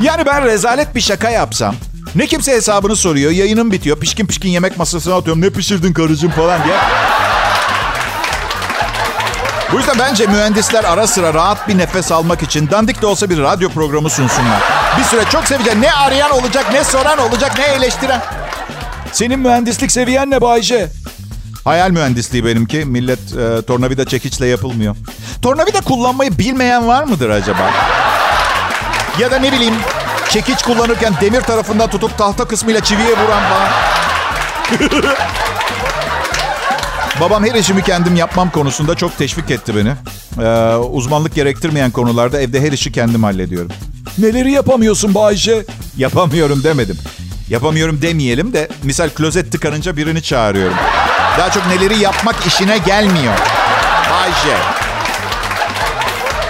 yani 0.00 0.26
ben 0.26 0.44
rezalet 0.44 0.94
bir 0.94 1.00
şaka 1.00 1.30
yapsam 1.30 1.74
ne 2.14 2.26
kimse 2.26 2.52
hesabını 2.52 2.96
soruyor. 2.96 3.30
Yayınım 3.30 3.72
bitiyor. 3.72 4.00
Pişkin 4.00 4.26
pişkin 4.26 4.48
yemek 4.48 4.78
masasına 4.78 5.14
atıyorum. 5.14 5.42
Ne 5.42 5.50
pişirdin 5.50 5.92
karıcığım 5.92 6.30
falan 6.30 6.64
diye. 6.64 6.76
Bu 9.72 9.76
yüzden 9.78 9.98
bence 9.98 10.26
mühendisler 10.26 10.84
ara 10.84 11.06
sıra 11.06 11.34
rahat 11.34 11.68
bir 11.68 11.78
nefes 11.78 12.12
almak 12.12 12.42
için 12.42 12.70
dandik 12.70 13.02
de 13.02 13.06
olsa 13.06 13.30
bir 13.30 13.38
radyo 13.38 13.68
programı 13.68 14.10
sunsunlar. 14.10 14.62
Bir 14.98 15.04
süre 15.04 15.24
çok 15.32 15.44
seveceğim. 15.44 15.80
Ne 15.80 15.92
arayan 15.92 16.30
olacak, 16.30 16.66
ne 16.72 16.84
soran 16.84 17.18
olacak, 17.18 17.58
ne 17.58 17.64
eleştiren. 17.64 18.22
Senin 19.12 19.38
mühendislik 19.38 19.92
seviyen 19.92 20.30
ne 20.30 20.40
Bayce? 20.40 20.88
Hayal 21.64 21.90
mühendisliği 21.90 22.44
benimki. 22.44 22.84
Millet 22.84 23.18
e, 23.36 23.62
tornavida 23.62 24.04
çekiçle 24.04 24.46
yapılmıyor. 24.46 24.96
Tornavida 25.42 25.80
kullanmayı 25.80 26.38
bilmeyen 26.38 26.88
var 26.88 27.04
mıdır 27.04 27.30
acaba? 27.30 27.70
Ya 29.20 29.30
da 29.30 29.38
ne 29.38 29.52
bileyim 29.52 29.74
çekiç 30.28 30.62
kullanırken 30.62 31.14
demir 31.20 31.40
tarafından 31.40 31.90
tutup 31.90 32.18
tahta 32.18 32.44
kısmıyla 32.44 32.80
çiviye 32.84 33.08
vuran 33.10 33.42
falan. 33.42 33.68
Babam 37.20 37.44
her 37.44 37.54
işimi 37.54 37.82
kendim 37.82 38.16
yapmam 38.16 38.50
konusunda 38.50 38.94
çok 38.94 39.18
teşvik 39.18 39.50
etti 39.50 39.76
beni. 39.76 39.92
Ee, 40.46 40.76
uzmanlık 40.76 41.34
gerektirmeyen 41.34 41.90
konularda 41.90 42.40
evde 42.40 42.60
her 42.60 42.72
işi 42.72 42.92
kendim 42.92 43.22
hallediyorum. 43.22 43.70
Neleri 44.18 44.52
yapamıyorsun 44.52 45.14
Bayce? 45.14 45.64
Yapamıyorum 45.96 46.64
demedim. 46.64 46.98
Yapamıyorum 47.50 48.02
demeyelim 48.02 48.52
de 48.52 48.68
misal 48.82 49.08
klozet 49.10 49.52
tıkanınca 49.52 49.96
birini 49.96 50.22
çağırıyorum. 50.22 50.76
Daha 51.38 51.50
çok 51.50 51.66
neleri 51.66 51.98
yapmak 51.98 52.46
işine 52.46 52.78
gelmiyor. 52.78 53.34
Ayşe. 54.22 54.56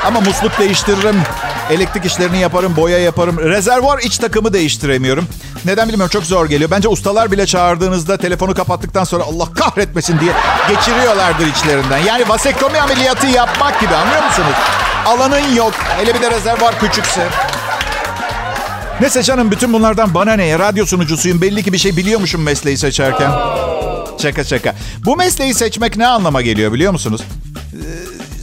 Ama 0.05 0.21
musluk 0.21 0.59
değiştiririm. 0.59 1.17
Elektrik 1.71 2.05
işlerini 2.05 2.39
yaparım, 2.39 2.77
boya 2.77 2.99
yaparım. 2.99 3.39
Rezervuar 3.39 3.99
iç 3.99 4.19
takımı 4.19 4.53
değiştiremiyorum. 4.53 5.27
Neden 5.65 5.89
bilmiyorum 5.89 6.11
çok 6.13 6.25
zor 6.25 6.47
geliyor. 6.47 6.71
Bence 6.71 6.89
ustalar 6.89 7.33
bile 7.33 7.47
çağırdığınızda 7.47 8.17
telefonu 8.17 8.55
kapattıktan 8.55 9.05
sonra 9.05 9.25
Allah 9.25 9.53
kahretmesin 9.53 10.21
diye 10.21 10.33
geçiriyorlardır 10.69 11.47
içlerinden. 11.47 11.99
Yani 11.99 12.29
vasektomi 12.29 12.81
ameliyatı 12.81 13.27
yapmak 13.27 13.81
gibi 13.81 13.95
anlıyor 13.95 14.25
musunuz? 14.25 14.57
Alanın 15.07 15.55
yok. 15.55 15.73
Hele 15.73 16.15
bir 16.15 16.21
de 16.21 16.31
rezervuar 16.31 16.81
küçükse. 16.81 17.29
Neyse 19.01 19.23
canım 19.23 19.51
bütün 19.51 19.73
bunlardan 19.73 20.15
bana 20.15 20.33
ne? 20.33 20.59
Radyo 20.59 20.87
sunucusuyum. 20.87 21.41
Belli 21.41 21.63
ki 21.63 21.73
bir 21.73 21.79
şey 21.79 21.97
biliyormuşum 21.97 22.43
mesleği 22.43 22.79
seçerken. 22.79 23.31
Şaka 24.23 24.45
şaka. 24.45 24.75
Bu 25.05 25.17
mesleği 25.17 25.55
seçmek 25.55 25.97
ne 25.97 26.07
anlama 26.07 26.43
geliyor 26.43 26.73
biliyor 26.73 26.93
musunuz? 26.93 27.21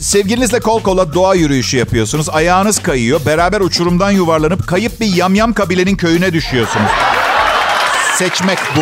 sevgilinizle 0.01 0.59
kol 0.59 0.83
kola 0.83 1.13
doğa 1.13 1.35
yürüyüşü 1.35 1.77
yapıyorsunuz. 1.77 2.29
Ayağınız 2.29 2.79
kayıyor. 2.79 3.21
Beraber 3.25 3.61
uçurumdan 3.61 4.11
yuvarlanıp 4.11 4.67
kayıp 4.67 4.99
bir 4.99 5.15
yamyam 5.15 5.53
kabilenin 5.53 5.95
köyüne 5.95 6.33
düşüyorsunuz. 6.33 6.91
Seçmek 8.17 8.59
bu. 8.75 8.81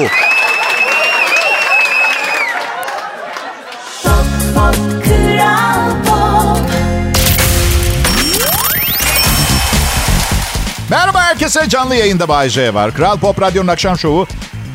Merhaba 10.90 11.22
herkese 11.22 11.70
canlı 11.70 11.96
yayında 11.96 12.28
Bay 12.28 12.50
J 12.50 12.74
var. 12.74 12.94
Kral 12.94 13.20
Pop 13.20 13.42
Radyo'nun 13.42 13.68
akşam 13.68 13.98
şovu 13.98 14.28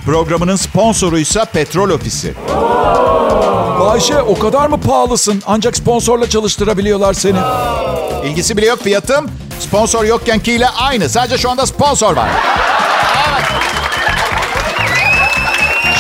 programının 0.05 0.57
sponsoruysa 0.57 1.45
Petrol 1.45 1.91
Ofisi. 1.91 2.35
Oh. 2.57 3.24
Bayşe 3.85 4.23
o 4.23 4.39
kadar 4.39 4.67
mı 4.69 4.81
pahalısın? 4.81 5.43
Ancak 5.47 5.77
sponsorla 5.77 6.29
çalıştırabiliyorlar 6.29 7.15
seni. 7.15 7.39
İlgisi 8.25 8.57
bile 8.57 8.67
yok 8.67 8.79
fiyatım. 8.83 9.31
Sponsor 9.61 10.05
yokkenkiyle 10.05 10.69
aynı. 10.69 11.09
Sadece 11.09 11.39
şu 11.39 11.51
anda 11.51 11.67
sponsor 11.67 12.17
var. 12.17 12.29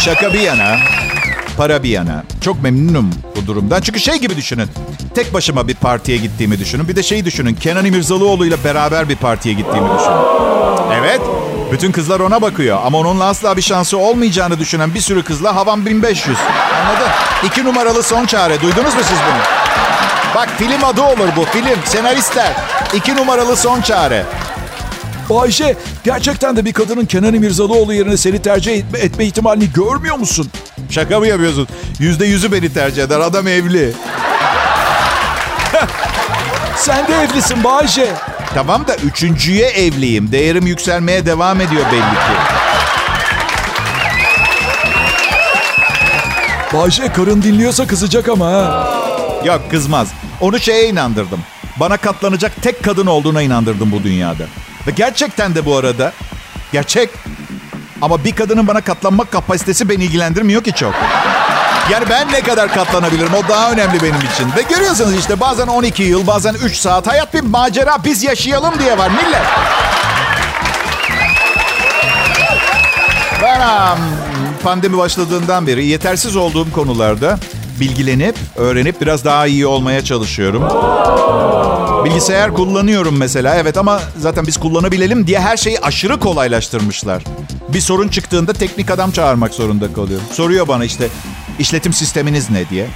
Şaka 0.05 0.33
bir 0.33 0.41
yana, 0.41 0.77
para 1.57 1.83
bir 1.83 1.89
yana. 1.89 2.25
Çok 2.41 2.63
memnunum 2.63 3.11
bu 3.37 3.47
durumdan. 3.47 3.81
Çünkü 3.81 4.01
şey 4.01 4.17
gibi 4.17 4.37
düşünün. 4.37 4.69
Tek 5.15 5.35
başıma 5.35 5.69
bir 5.69 5.75
partiye 5.75 6.19
gittiğimi 6.19 6.59
düşünün. 6.59 6.89
Bir 6.89 6.97
de 6.97 7.03
şeyi 7.03 7.25
düşünün. 7.25 7.55
Kenan 7.55 7.85
İmirzalıoğlu 7.85 8.47
ile 8.47 8.65
beraber 8.65 9.09
bir 9.09 9.17
partiye 9.17 9.55
gittiğimi 9.55 9.89
düşünün. 9.99 10.17
Evet. 11.01 11.21
Bütün 11.75 11.93
kızlar 11.93 12.21
ona 12.21 12.43
bakıyor. 12.43 12.79
Ama 12.85 12.99
onunla 12.99 13.25
asla 13.25 13.57
bir 13.57 13.63
şansı 13.63 13.99
olmayacağını 13.99 14.59
düşünen 14.59 14.95
bir 14.95 15.01
sürü 15.01 15.23
kızla 15.23 15.57
havam 15.57 15.87
1500. 15.87 16.39
Anladın? 16.81 17.09
İki 17.45 17.65
numaralı 17.65 18.03
son 18.03 18.27
çare. 18.27 18.61
Duydunuz 18.61 18.95
mu 18.95 19.01
siz 19.03 19.19
bunu? 19.19 19.43
Bak 20.35 20.49
film 20.59 20.85
adı 20.85 21.03
olur 21.03 21.29
bu 21.37 21.45
film. 21.45 21.79
Senaristler. 21.85 22.53
İki 22.95 23.17
numaralı 23.17 23.57
son 23.57 23.81
çare. 23.81 24.25
Bayşe 25.31 25.77
gerçekten 26.05 26.57
de 26.57 26.65
bir 26.65 26.73
kadının 26.73 27.05
Kenan 27.07 27.35
İmirzalıoğlu 27.35 27.95
yerine 27.95 28.17
seni 28.17 28.43
tercih 28.43 28.73
etme, 28.73 28.99
etme 28.99 29.25
ihtimalini 29.25 29.73
görmüyor 29.73 30.17
musun? 30.17 30.51
Şaka 30.91 31.19
mı 31.19 31.27
yapıyorsun? 31.27 31.69
Yüzde 31.99 32.27
yüzü 32.27 32.53
beni 32.53 32.73
tercih 32.73 33.03
eder. 33.03 33.21
Adam 33.21 33.49
evli. 33.49 33.93
Sen 36.77 37.09
de 37.09 37.15
evlisin 37.15 37.65
Bayşe. 37.65 38.13
Tamam 38.55 38.87
da 38.87 38.97
üçüncüye 38.97 39.67
evliyim. 39.67 40.33
Değerim 40.33 40.67
yükselmeye 40.67 41.27
devam 41.27 41.61
ediyor 41.61 41.83
belli 41.93 42.01
ki. 42.01 42.35
Bayşe 46.75 47.13
karın 47.13 47.43
dinliyorsa 47.43 47.87
kızacak 47.87 48.29
ama 48.29 48.47
ha. 48.47 48.89
Yok 49.45 49.71
kızmaz. 49.71 50.09
Onu 50.41 50.61
şeye 50.61 50.89
inandırdım. 50.89 51.41
Bana 51.77 51.97
katlanacak 51.97 52.53
tek 52.63 52.83
kadın 52.85 53.07
olduğuna 53.07 53.43
inandırdım 53.43 53.93
bu 53.93 54.03
dünyada. 54.03 54.45
Ve 54.87 54.91
gerçekten 54.91 55.55
de 55.55 55.67
bu 55.67 55.77
arada 55.77 56.13
gerçek. 56.73 57.11
Ama 58.03 58.25
bir 58.25 58.33
kadının 58.33 58.67
bana 58.67 58.81
katlanmak 58.81 59.33
kapasitesi 59.33 59.89
beni 59.89 60.05
ilgilendirmiyor 60.05 60.65
ki 60.65 60.73
çok. 60.73 60.95
Yani 61.93 62.05
ben 62.11 62.33
ne 62.33 62.41
kadar 62.41 62.75
katlanabilirim 62.75 63.35
o 63.35 63.49
daha 63.49 63.73
önemli 63.73 64.03
benim 64.03 64.21
için. 64.35 64.47
Ve 64.57 64.63
görüyorsunuz 64.63 65.15
işte 65.19 65.41
bazen 65.41 65.67
12 65.67 66.03
yıl 66.03 66.27
bazen 66.27 66.55
3 66.55 66.77
saat 66.77 67.07
hayat 67.07 67.35
bir 67.35 67.41
macera 67.41 68.05
biz 68.05 68.23
yaşayalım 68.23 68.79
diye 68.79 68.99
var 68.99 69.11
millet. 69.11 69.43
Ben 73.43 73.99
pandemi 74.63 74.99
başladığından 74.99 75.67
beri 75.67 75.87
yetersiz 75.87 76.37
olduğum 76.37 76.73
konularda 76.73 77.39
bilgilenip, 77.81 78.37
öğrenip 78.57 79.01
biraz 79.01 79.25
daha 79.25 79.47
iyi 79.47 79.67
olmaya 79.67 80.05
çalışıyorum. 80.05 80.63
Bilgisayar 82.05 82.55
kullanıyorum 82.55 83.17
mesela 83.19 83.55
evet 83.55 83.77
ama 83.77 84.01
zaten 84.19 84.47
biz 84.47 84.57
kullanabilelim 84.57 85.27
diye 85.27 85.41
her 85.41 85.57
şeyi 85.57 85.81
aşırı 85.81 86.21
kolaylaştırmışlar. 86.21 87.25
Bir 87.69 87.81
sorun 87.81 88.09
çıktığında 88.09 88.53
teknik 88.53 88.91
adam 88.91 89.11
çağırmak 89.11 89.55
zorunda 89.55 89.93
kalıyorum. 89.93 90.27
Soruyor 90.33 90.69
bana 90.69 90.85
işte 90.85 91.09
işletim 91.59 91.93
sisteminiz 91.93 92.51
ne 92.51 92.69
diye. 92.69 92.87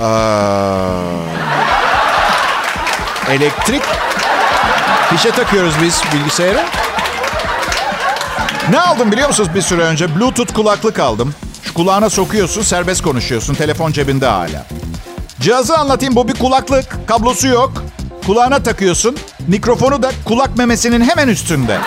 Aa, 0.00 1.00
elektrik. 3.30 3.82
Fişe 5.10 5.30
takıyoruz 5.30 5.74
biz 5.82 6.02
bilgisayara. 6.12 6.64
Ne 8.70 8.80
aldım 8.80 9.12
biliyor 9.12 9.28
musunuz 9.28 9.48
bir 9.54 9.62
süre 9.62 9.82
önce? 9.82 10.16
Bluetooth 10.16 10.54
kulaklık 10.54 10.98
aldım. 10.98 11.34
Şu 11.62 11.74
kulağına 11.74 12.10
sokuyorsun, 12.10 12.62
serbest 12.62 13.02
konuşuyorsun. 13.02 13.54
Telefon 13.54 13.92
cebinde 13.92 14.26
hala. 14.26 14.66
Cihazı 15.40 15.76
anlatayım. 15.78 16.16
Bu 16.16 16.28
bir 16.28 16.34
kulaklık. 16.34 17.08
Kablosu 17.08 17.48
yok. 17.48 17.84
Kulağına 18.26 18.62
takıyorsun. 18.62 19.16
Mikrofonu 19.46 20.02
da 20.02 20.10
kulak 20.24 20.56
memesinin 20.56 21.00
hemen 21.00 21.28
üstünde. 21.28 21.78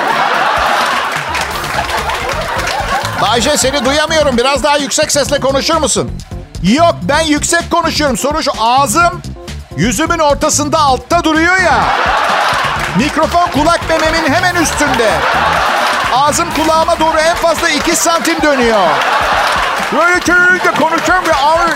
Bayce 3.31 3.57
seni 3.57 3.85
duyamıyorum. 3.85 4.37
Biraz 4.37 4.63
daha 4.63 4.77
yüksek 4.77 5.11
sesle 5.11 5.39
konuşur 5.39 5.75
musun? 5.75 6.11
Yok 6.63 6.95
ben 7.03 7.19
yüksek 7.19 7.71
konuşuyorum. 7.71 8.17
Şu 8.17 8.51
ağzım 8.59 9.21
yüzümün 9.77 10.19
ortasında 10.19 10.79
altta 10.79 11.23
duruyor 11.23 11.57
ya. 11.57 11.83
Mikrofon 12.97 13.47
kulak 13.47 13.89
mememin 13.89 14.33
hemen 14.33 14.55
üstünde. 14.55 15.11
Ağzım 16.13 16.47
kulağıma 16.53 16.99
doğru 16.99 17.17
en 17.17 17.35
fazla 17.35 17.69
2 17.69 17.95
santim 17.95 18.41
dönüyor. 18.41 18.87
Böyle 19.93 20.19
çevirince 20.19 20.71
konuşuyorum 20.79 21.27
ve 21.27 21.33
ağır. 21.35 21.71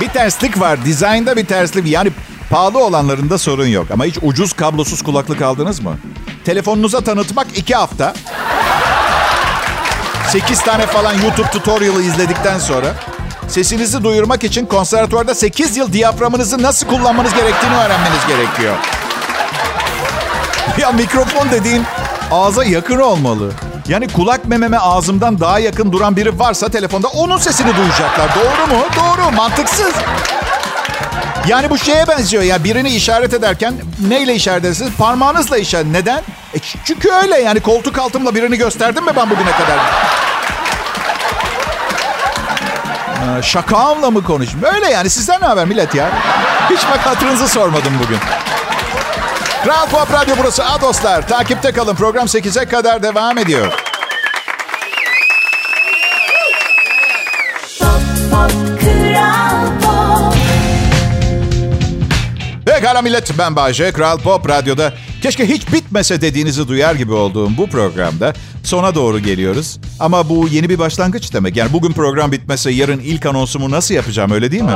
Bir 0.00 0.08
terslik 0.08 0.60
var. 0.60 0.84
Dizaynda 0.84 1.36
bir 1.36 1.46
terslik. 1.46 1.86
Yani 1.86 2.10
pahalı 2.50 2.84
olanlarında 2.84 3.38
sorun 3.38 3.66
yok. 3.66 3.86
Ama 3.92 4.04
hiç 4.04 4.18
ucuz 4.22 4.52
kablosuz 4.52 5.02
kulaklık 5.02 5.42
aldınız 5.42 5.80
mı? 5.80 5.96
Telefonunuza 6.44 7.00
tanıtmak 7.00 7.46
2 7.58 7.74
hafta. 7.74 8.14
8 10.32 10.60
tane 10.62 10.86
falan 10.86 11.14
YouTube 11.14 11.50
tutorial'ı 11.50 12.02
izledikten 12.02 12.58
sonra 12.58 12.86
sesinizi 13.48 14.04
duyurmak 14.04 14.44
için 14.44 14.66
konservatuvarda 14.66 15.34
8 15.34 15.76
yıl 15.76 15.92
diyaframınızı 15.92 16.62
nasıl 16.62 16.86
kullanmanız 16.86 17.34
gerektiğini 17.34 17.76
öğrenmeniz 17.76 18.26
gerekiyor. 18.28 18.74
Ya 20.78 20.92
mikrofon 20.92 21.50
dediğin 21.50 21.82
ağza 22.30 22.64
yakın 22.64 22.98
olmalı. 23.00 23.52
Yani 23.88 24.08
kulak 24.08 24.44
mememe 24.44 24.78
ağzımdan 24.78 25.40
daha 25.40 25.58
yakın 25.58 25.92
duran 25.92 26.16
biri 26.16 26.38
varsa 26.38 26.68
telefonda 26.68 27.08
onun 27.08 27.38
sesini 27.38 27.76
duyacaklar. 27.76 28.30
Doğru 28.34 28.76
mu? 28.76 28.84
Doğru. 28.96 29.36
Mantıksız. 29.36 29.92
Yani 31.48 31.70
bu 31.70 31.78
şeye 31.78 32.08
benziyor 32.08 32.42
ya 32.42 32.64
birini 32.64 32.88
işaret 32.88 33.34
ederken 33.34 33.74
neyle 34.08 34.34
işaret 34.34 34.64
edersiniz? 34.64 34.92
Parmağınızla 34.98 35.58
işaret. 35.58 35.86
Neden? 35.86 36.18
E 36.54 36.58
çünkü 36.84 37.10
öyle 37.12 37.40
yani 37.40 37.60
koltuk 37.60 37.98
altımla 37.98 38.34
birini 38.34 38.56
gösterdim 38.56 39.04
mi 39.04 39.12
ben 39.16 39.30
bugüne 39.30 39.50
kadar? 39.50 39.78
Şakağımla 43.42 44.10
mı 44.10 44.24
konuşayım? 44.24 44.64
Öyle 44.74 44.90
yani 44.90 45.10
sizden 45.10 45.40
ne 45.40 45.46
haber 45.46 45.66
millet 45.66 45.94
ya? 45.94 46.08
Hiç 46.70 46.80
bak 46.90 47.06
hatırınızı 47.06 47.48
sormadım 47.48 47.92
bugün. 48.04 48.18
Kral 49.64 49.86
Pop 49.86 50.12
Radyo 50.12 50.34
burası. 50.38 50.64
A 50.64 50.80
dostlar. 50.80 51.28
Takipte 51.28 51.72
kalın. 51.72 51.94
Program 51.94 52.26
8'e 52.26 52.64
kadar 52.64 53.02
devam 53.02 53.38
ediyor. 53.38 53.72
Pop, 57.78 58.00
pop, 58.30 58.50
Pop. 59.82 60.34
Pekala 62.66 63.02
millet 63.02 63.38
ben 63.38 63.56
Bayce. 63.56 63.92
Kral 63.92 64.18
Pop 64.18 64.48
Radyo'da 64.48 64.92
keşke 65.22 65.48
hiç 65.48 65.72
bitmese 65.72 66.20
dediğinizi 66.20 66.68
duyar 66.68 66.94
gibi 66.94 67.12
olduğum 67.12 67.56
bu 67.56 67.66
programda 67.66 68.32
sona 68.64 68.94
doğru 68.94 69.18
geliyoruz. 69.18 69.78
Ama 70.00 70.28
bu 70.28 70.48
yeni 70.48 70.68
bir 70.68 70.78
başlangıç 70.78 71.32
demek. 71.34 71.56
Yani 71.56 71.72
bugün 71.72 71.92
program 71.92 72.32
bitmese 72.32 72.70
yarın 72.70 72.98
ilk 73.00 73.26
anonsumu 73.26 73.70
nasıl 73.70 73.94
yapacağım 73.94 74.30
öyle 74.30 74.50
değil 74.50 74.62
mi? 74.62 74.74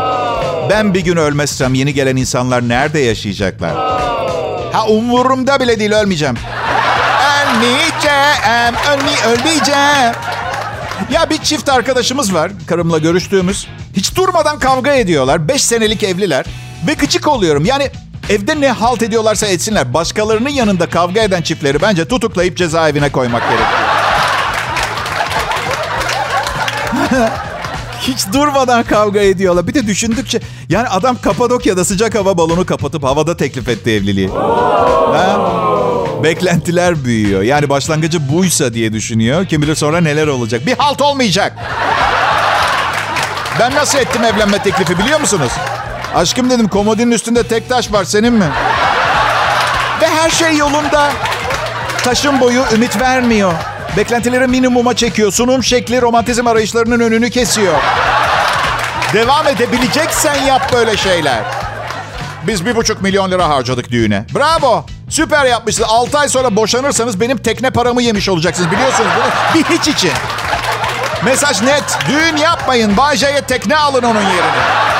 Ben 0.71 0.95
bir 0.95 1.01
gün 1.01 1.17
ölmezsem 1.17 1.75
yeni 1.75 1.95
gelen 1.95 2.17
insanlar 2.17 2.69
nerede 2.69 2.99
yaşayacaklar? 2.99 3.75
Ha 4.73 4.87
umurumda 4.89 5.61
bile 5.61 5.81
değil 5.81 5.93
ölmeyeceğim. 5.93 6.37
Ölmeyeceğim, 7.45 8.75
ölmey 8.93 9.15
ölmeyeceğim. 9.35 10.15
Ya 11.13 11.31
bir 11.31 11.39
çift 11.39 11.69
arkadaşımız 11.69 12.35
var 12.35 12.53
karımla 12.67 12.99
görüştüğümüz. 12.99 13.67
Hiç 13.97 14.17
durmadan 14.17 14.59
kavga 14.59 14.93
ediyorlar. 14.93 15.49
Beş 15.49 15.63
senelik 15.63 16.03
evliler. 16.03 16.45
Ve 16.87 16.95
gıcık 16.95 17.29
oluyorum. 17.29 17.65
Yani 17.65 17.91
evde 18.29 18.61
ne 18.61 18.71
halt 18.71 19.03
ediyorlarsa 19.03 19.47
etsinler. 19.47 19.95
Başkalarının 19.95 20.49
yanında 20.49 20.89
kavga 20.89 21.21
eden 21.23 21.43
çiftleri 21.43 21.83
bence 21.83 22.09
tutuklayıp 22.09 22.57
cezaevine 22.57 23.13
koymak 23.13 23.43
gerekiyor. 23.43 23.71
Hiç 28.01 28.33
durmadan 28.33 28.83
kavga 28.83 29.21
ediyorlar. 29.21 29.67
Bir 29.67 29.75
de 29.75 29.87
düşündükçe 29.87 30.41
yani 30.69 30.89
adam 30.89 31.17
Kapadokya'da 31.21 31.85
sıcak 31.85 32.15
hava 32.15 32.39
balonu 32.39 32.67
kapatıp 32.67 33.05
havada 33.05 33.37
teklif 33.37 33.69
etti 33.69 33.91
evliliği. 33.91 34.29
Ha? 34.29 35.39
Beklentiler 36.23 37.05
büyüyor. 37.05 37.43
Yani 37.43 37.69
başlangıcı 37.69 38.33
buysa 38.33 38.75
diye 38.75 38.93
düşünüyor. 38.93 39.47
Kim 39.47 39.63
bilir 39.63 39.75
sonra 39.75 40.01
neler 40.01 40.27
olacak. 40.27 40.67
Bir 40.67 40.79
halt 40.79 41.03
olmayacak. 41.03 41.53
Ben 43.61 43.75
nasıl 43.75 43.99
ettim 43.99 44.25
evlenme 44.25 44.63
teklifi 44.63 44.99
biliyor 44.99 45.21
musunuz? 45.21 45.53
Aşkım 46.15 46.51
dedim 46.51 46.69
komodinin 46.69 47.11
üstünde 47.11 47.43
tek 47.43 47.69
taş 47.69 47.93
var 47.93 48.05
senin 48.05 48.33
mi? 48.33 48.49
Ve 50.01 50.09
her 50.09 50.31
şey 50.31 50.57
yolunda. 50.57 51.11
Taşın 52.05 52.41
boyu 52.41 52.65
ümit 52.75 53.01
vermiyor. 53.01 53.53
Beklentileri 53.97 54.47
minimuma 54.47 54.97
çekiyor. 54.97 55.33
Sunum 55.33 55.65
şekli 55.65 56.01
romantizm 56.01 56.47
arayışlarının 56.47 57.01
önünü 57.01 57.31
kesiyor. 57.31 57.75
Devam 59.13 59.49
edebileceksen 59.49 60.43
yap 60.43 60.73
böyle 60.73 60.97
şeyler. 60.97 61.41
Biz 62.47 62.67
bir 62.67 62.77
buçuk 62.77 63.03
milyon 63.03 63.31
lira 63.31 63.49
harcadık 63.49 63.91
düğüne. 63.91 64.27
Bravo. 64.35 64.87
Süper 65.09 65.45
yapmışsınız. 65.45 65.89
6 65.91 66.19
ay 66.19 66.29
sonra 66.29 66.57
boşanırsanız 66.57 67.21
benim 67.21 67.39
tekne 67.39 67.71
paramı 67.71 68.03
yemiş 68.03 68.29
olacaksınız. 68.29 68.71
Biliyorsunuz 68.71 69.11
bunu. 69.17 69.55
Bir 69.55 69.79
hiç 69.79 69.89
için. 69.89 70.13
Mesaj 71.25 71.63
net. 71.63 71.99
Düğün 72.09 72.37
yapmayın. 72.37 72.97
Bay 72.97 73.17
tekne 73.49 73.77
alın 73.77 74.03
onun 74.03 74.21
yerine. 74.21 74.94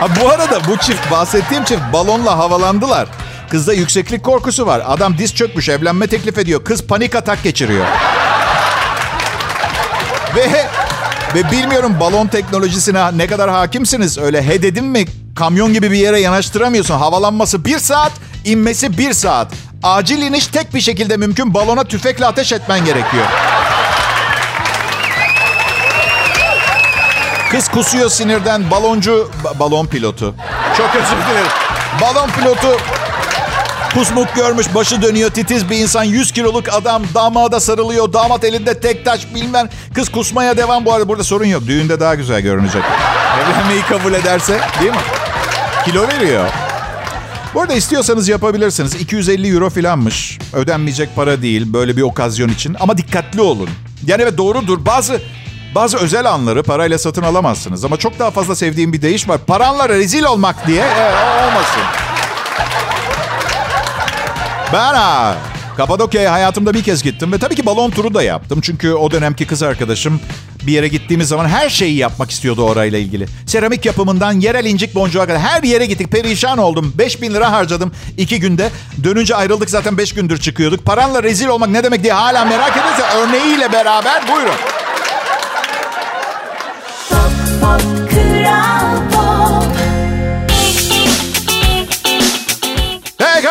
Ha, 0.00 0.08
bu 0.20 0.30
arada 0.30 0.60
bu 0.68 0.76
çift, 0.76 1.10
bahsettiğim 1.10 1.64
çift 1.64 1.82
balonla 1.92 2.38
havalandılar. 2.38 3.08
Kızda 3.50 3.72
yükseklik 3.72 4.24
korkusu 4.24 4.66
var. 4.66 4.82
Adam 4.86 5.18
diz 5.18 5.34
çökmüş, 5.34 5.68
evlenme 5.68 6.06
teklif 6.06 6.38
ediyor. 6.38 6.64
Kız 6.64 6.86
panik 6.86 7.14
atak 7.14 7.42
geçiriyor. 7.42 7.86
ve 10.36 10.48
ve 11.34 11.50
bilmiyorum 11.50 11.96
balon 12.00 12.26
teknolojisine 12.26 13.18
ne 13.18 13.26
kadar 13.26 13.50
hakimsiniz. 13.50 14.18
Öyle 14.18 14.42
he 14.42 14.62
dedim 14.62 14.86
mi 14.86 15.04
kamyon 15.36 15.72
gibi 15.72 15.90
bir 15.90 15.96
yere 15.96 16.20
yanaştıramıyorsun. 16.20 16.98
Havalanması 16.98 17.64
bir 17.64 17.78
saat, 17.78 18.12
inmesi 18.44 18.98
bir 18.98 19.12
saat. 19.12 19.48
Acil 19.82 20.22
iniş 20.22 20.46
tek 20.46 20.74
bir 20.74 20.80
şekilde 20.80 21.16
mümkün. 21.16 21.54
Balona 21.54 21.84
tüfekle 21.84 22.26
ateş 22.26 22.52
etmen 22.52 22.84
gerekiyor. 22.84 23.26
Kız 27.50 27.68
kusuyor 27.68 28.10
sinirden. 28.10 28.70
Baloncu, 28.70 29.30
ba- 29.44 29.58
balon 29.58 29.86
pilotu. 29.86 30.34
Çok 30.76 30.90
özür 30.96 31.06
dilerim. 31.30 31.46
Balon 32.00 32.28
pilotu 32.30 32.76
kusmuk 33.94 34.34
görmüş, 34.36 34.74
başı 34.74 35.02
dönüyor, 35.02 35.30
titiz 35.30 35.70
bir 35.70 35.76
insan, 35.78 36.04
100 36.04 36.32
kiloluk 36.32 36.68
adam 36.72 37.02
damada 37.14 37.60
sarılıyor, 37.60 38.12
damat 38.12 38.44
elinde 38.44 38.80
tek 38.80 39.04
taş 39.04 39.34
bilmem. 39.34 39.68
Kız 39.94 40.08
kusmaya 40.08 40.56
devam 40.56 40.84
bu 40.84 40.92
arada 40.92 41.08
burada 41.08 41.24
sorun 41.24 41.44
yok. 41.44 41.62
Düğünde 41.66 42.00
daha 42.00 42.14
güzel 42.14 42.40
görünecek. 42.40 42.82
Evlenmeyi 43.44 43.82
kabul 43.82 44.12
ederse 44.12 44.60
değil 44.80 44.90
mi? 44.92 44.98
Kilo 45.84 46.08
veriyor. 46.08 46.48
Bu 47.54 47.60
arada 47.60 47.74
istiyorsanız 47.74 48.28
yapabilirsiniz. 48.28 48.94
250 48.94 49.54
euro 49.54 49.70
filanmış. 49.70 50.38
Ödenmeyecek 50.52 51.16
para 51.16 51.42
değil 51.42 51.72
böyle 51.72 51.96
bir 51.96 52.02
okazyon 52.02 52.48
için. 52.48 52.76
Ama 52.80 52.96
dikkatli 52.96 53.40
olun. 53.40 53.68
Yani 54.06 54.22
evet 54.22 54.38
doğrudur. 54.38 54.84
Bazı 54.86 55.20
bazı 55.74 55.98
özel 55.98 56.30
anları 56.30 56.62
parayla 56.62 56.98
satın 56.98 57.22
alamazsınız. 57.22 57.84
Ama 57.84 57.96
çok 57.96 58.18
daha 58.18 58.30
fazla 58.30 58.56
sevdiğim 58.56 58.92
bir 58.92 59.02
deyiş 59.02 59.28
var. 59.28 59.38
Paranla 59.46 59.88
rezil 59.88 60.24
olmak 60.24 60.66
diye. 60.66 60.84
Evet, 60.96 61.14
olmasın. 61.44 61.82
Ben 64.72 64.94
ha, 64.94 65.36
Kapadokya'ya 65.76 66.32
hayatımda 66.32 66.74
bir 66.74 66.82
kez 66.82 67.02
gittim 67.02 67.32
ve 67.32 67.38
tabii 67.38 67.54
ki 67.54 67.66
balon 67.66 67.90
turu 67.90 68.14
da 68.14 68.22
yaptım. 68.22 68.60
Çünkü 68.60 68.92
o 68.92 69.10
dönemki 69.10 69.46
kız 69.46 69.62
arkadaşım 69.62 70.20
bir 70.66 70.72
yere 70.72 70.88
gittiğimiz 70.88 71.28
zaman 71.28 71.48
her 71.48 71.68
şeyi 71.68 71.96
yapmak 71.96 72.30
istiyordu 72.30 72.62
orayla 72.62 72.98
ilgili. 72.98 73.26
Seramik 73.46 73.86
yapımından 73.86 74.32
yerel 74.32 74.64
incik 74.64 74.94
boncuğa 74.94 75.26
kadar 75.26 75.40
her 75.40 75.62
yere 75.62 75.86
gittik. 75.86 76.10
Perişan 76.12 76.58
oldum. 76.58 76.92
5000 76.98 77.34
lira 77.34 77.52
harcadım 77.52 77.92
iki 78.18 78.40
günde. 78.40 78.70
Dönünce 79.04 79.36
ayrıldık 79.36 79.70
zaten 79.70 79.98
5 79.98 80.12
gündür 80.12 80.38
çıkıyorduk. 80.38 80.84
Paranla 80.84 81.22
rezil 81.22 81.48
olmak 81.48 81.68
ne 81.68 81.84
demek 81.84 82.02
diye 82.02 82.12
hala 82.12 82.44
merak 82.44 82.76
ediyorsa 82.76 83.16
örneğiyle 83.16 83.72
beraber 83.72 84.28
buyurun. 84.28 84.54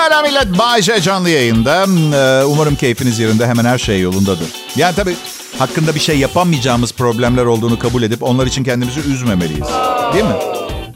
Pekala 0.09 0.21
millet. 0.21 0.57
Bayce 0.59 1.01
canlı 1.01 1.29
yayında. 1.29 1.83
Ee, 1.83 2.43
Umarım 2.43 2.75
keyfiniz 2.75 3.19
yerinde. 3.19 3.47
Hemen 3.47 3.65
her 3.65 3.77
şey 3.77 4.01
yolundadır. 4.01 4.47
Yani 4.75 4.95
tabii 4.95 5.15
hakkında 5.59 5.95
bir 5.95 5.99
şey 5.99 6.17
yapamayacağımız 6.17 6.91
problemler 6.93 7.45
olduğunu 7.45 7.79
kabul 7.79 8.03
edip 8.03 8.23
onlar 8.23 8.47
için 8.47 8.63
kendimizi 8.63 8.99
üzmemeliyiz. 8.99 9.67
Değil 10.13 10.25
mi? 10.25 10.35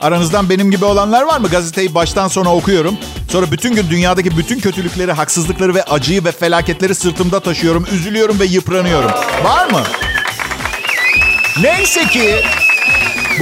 Aranızdan 0.02 0.50
benim 0.50 0.72
gibi 0.72 0.86
olanlar 0.86 1.22
var 1.24 1.40
mı? 1.40 1.48
Gazeteyi 1.48 1.96
baştan 1.96 2.28
sona 2.28 2.56
okuyorum. 2.56 2.98
Sonra 3.32 3.52
bütün 3.52 3.76
gün 3.76 3.90
dünyadaki 3.90 4.38
bütün 4.38 4.60
kötülükleri, 4.60 5.12
haksızlıkları 5.12 5.76
ve 5.76 5.84
acıyı 5.84 6.26
ve 6.26 6.32
felaketleri 6.32 6.96
sırtımda 6.96 7.40
taşıyorum. 7.40 7.86
Üzülüyorum 7.92 8.40
ve 8.40 8.46
yıpranıyorum. 8.46 9.12
Var 9.44 9.72
mı? 9.72 9.84
Neyse 11.62 12.06
ki 12.08 12.36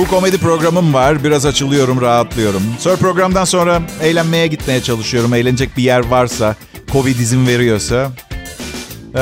bu 0.01 0.07
komedi 0.07 0.37
programım 0.37 0.93
var. 0.93 1.23
Biraz 1.23 1.45
açılıyorum, 1.45 2.01
rahatlıyorum. 2.01 2.63
Sonra 2.79 2.95
programdan 2.95 3.45
sonra 3.45 3.81
eğlenmeye 4.01 4.47
gitmeye 4.47 4.83
çalışıyorum. 4.83 5.33
Eğlenecek 5.33 5.77
bir 5.77 5.83
yer 5.83 5.99
varsa, 6.09 6.55
Covid 6.91 7.19
izin 7.19 7.47
veriyorsa. 7.47 8.11
Ee, 9.15 9.19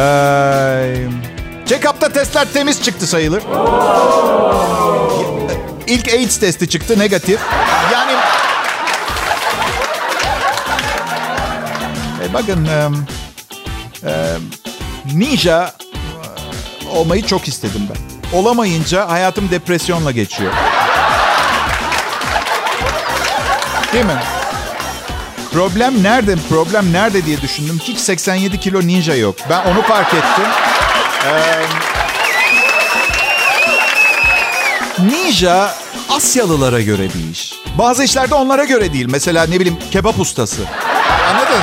Check-up'ta 1.66 2.10
testler 2.10 2.48
temiz 2.54 2.84
çıktı 2.84 3.08
sayılır. 3.08 3.44
İlk 5.88 6.08
AIDS 6.14 6.38
testi 6.38 6.70
çıktı 6.70 7.00
negatif. 7.00 7.40
Yani... 7.94 8.12
E, 12.24 12.34
bakın... 12.34 12.66
e, 12.66 12.90
e, 14.10 14.38
ninja 15.16 15.74
olmayı 16.92 17.26
çok 17.26 17.48
istedim 17.48 17.82
ben. 17.90 18.09
Olamayınca 18.34 19.10
hayatım 19.10 19.52
depresyonla 19.52 20.12
geçiyor. 20.12 20.54
Değil 23.94 24.06
mi? 24.06 24.20
Problem 25.54 26.04
nerede? 26.04 26.36
Problem 26.50 26.94
nerede 26.94 27.26
diye 27.26 27.42
düşündüm. 27.42 27.80
Hiç 27.84 28.00
87 28.00 28.60
kilo 28.60 28.82
ninja 28.82 29.16
yok. 29.16 29.36
Ben 29.50 29.66
onu 29.66 29.82
fark 29.82 30.14
ettim. 30.14 30.46
Ee, 31.28 31.66
ninja 35.04 35.76
Asyalılara 36.10 36.82
göre 36.82 37.04
bir 37.04 37.32
iş. 37.32 37.54
Bazı 37.78 38.04
işlerde 38.04 38.36
onlara 38.36 38.64
göre 38.64 38.94
değil. 38.94 39.06
Mesela 39.10 39.46
ne 39.46 39.60
bileyim 39.60 39.80
kebap 39.92 40.20
ustası. 40.20 40.62
Anladın? 41.30 41.62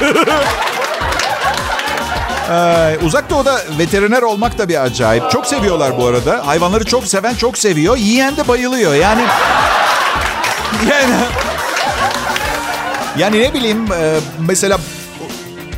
Ee, 2.52 2.98
uzak 3.04 3.30
doğuda 3.30 3.60
veteriner 3.78 4.22
olmak 4.22 4.58
da 4.58 4.68
bir 4.68 4.82
acayip. 4.82 5.30
Çok 5.30 5.46
seviyorlar 5.46 5.98
bu 5.98 6.06
arada. 6.06 6.46
Hayvanları 6.46 6.84
çok 6.84 7.06
seven 7.06 7.34
çok 7.34 7.58
seviyor. 7.58 7.96
Yiyen 7.96 8.36
de 8.36 8.48
bayılıyor. 8.48 8.94
Yani... 8.94 9.22
Yani... 10.90 11.14
Yani 13.18 13.42
ne 13.42 13.54
bileyim 13.54 13.92
e, 13.92 14.14
mesela 14.38 14.78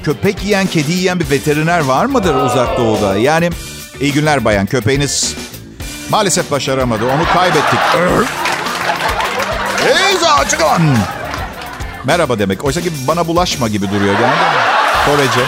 köpek 0.05 0.45
yiyen, 0.45 0.67
kedi 0.67 0.93
yiyen 0.93 1.21
bir 1.21 1.31
veteriner 1.31 1.81
var 1.81 2.05
mıdır 2.05 2.35
uzak 2.35 2.79
doğuda? 2.79 3.17
Yani 3.17 3.51
iyi 4.01 4.13
günler 4.13 4.45
bayan. 4.45 4.67
Köpeğiniz 4.67 5.35
maalesef 6.11 6.51
başaramadı. 6.51 7.05
Onu 7.05 7.25
kaybettik. 7.35 7.81
Hey 9.79 10.17
açıklan. 10.41 10.83
Merhaba 12.05 12.39
demek. 12.39 12.65
Oysa 12.65 12.81
ki 12.81 12.93
bana 13.09 13.27
bulaşma 13.27 13.69
gibi 13.69 13.91
duruyor. 13.91 14.15
Yani 14.15 14.35
Korece. 15.07 15.41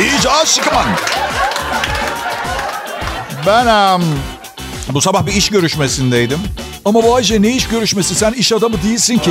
İyice 0.00 0.30
aşkıman. 0.30 0.86
Ben 3.46 3.66
um, 3.66 4.02
bu 4.88 5.00
sabah 5.00 5.26
bir 5.26 5.32
iş 5.32 5.48
görüşmesindeydim. 5.50 6.38
Ama 6.84 7.04
Bayce 7.04 7.42
ne 7.42 7.48
iş 7.48 7.68
görüşmesi? 7.68 8.14
Sen 8.14 8.32
iş 8.32 8.52
adamı 8.52 8.82
değilsin 8.82 9.18
ki. 9.18 9.30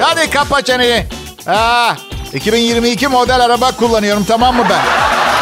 Hadi 0.00 0.30
kapa 0.30 0.62
çeneyi. 0.62 1.06
Aa, 1.46 1.92
2022 2.34 3.08
model 3.08 3.44
araba 3.44 3.72
kullanıyorum 3.72 4.24
tamam 4.24 4.56
mı 4.56 4.66
ben? 4.70 4.80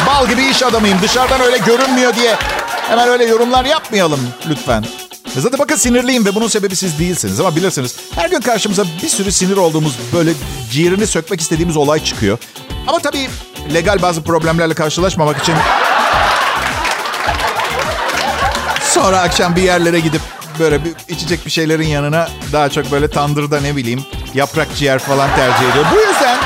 Bal 0.07 0.29
gibi 0.29 0.42
iş 0.44 0.62
adamıyım. 0.62 0.98
Dışarıdan 1.03 1.40
öyle 1.40 1.59
görünmüyor 1.59 2.14
diye 2.14 2.37
hemen 2.88 3.09
öyle 3.09 3.24
yorumlar 3.24 3.64
yapmayalım 3.64 4.20
lütfen. 4.48 4.85
E 5.37 5.40
Zaten 5.40 5.59
bakın 5.59 5.77
sinirliyim 5.77 6.24
ve 6.24 6.35
bunun 6.35 6.48
sebebi 6.48 6.77
siz 6.77 6.98
değilsiniz 6.98 7.40
ama 7.40 7.57
bilirsiniz 7.57 7.96
her 8.14 8.31
gün 8.31 8.40
karşımıza 8.40 8.85
bir 9.03 9.09
sürü 9.09 9.33
sinir 9.33 9.57
olduğumuz 9.57 9.92
böyle 10.12 10.33
ciğerini 10.72 11.07
sökmek 11.07 11.40
istediğimiz 11.40 11.77
olay 11.77 12.05
çıkıyor. 12.05 12.38
Ama 12.87 12.98
tabii 12.98 13.29
legal 13.74 14.02
bazı 14.02 14.22
problemlerle 14.22 14.74
karşılaşmamak 14.74 15.38
için 15.42 15.54
sonra 18.83 19.20
akşam 19.20 19.57
bir 19.57 19.62
yerlere 19.62 20.00
gidip 20.00 20.20
böyle 20.59 20.85
bir 20.85 20.92
içecek 21.09 21.46
bir 21.46 21.50
şeylerin 21.50 21.87
yanına 21.87 22.28
daha 22.52 22.68
çok 22.68 22.92
böyle 22.92 23.11
tandırda 23.11 23.61
ne 23.61 23.76
bileyim 23.76 24.04
yaprak 24.35 24.68
ciğer 24.76 24.98
falan 24.98 25.31
tercih 25.37 25.70
ediyor. 25.70 25.85
Bu 25.94 25.96
yüzden 26.00 26.37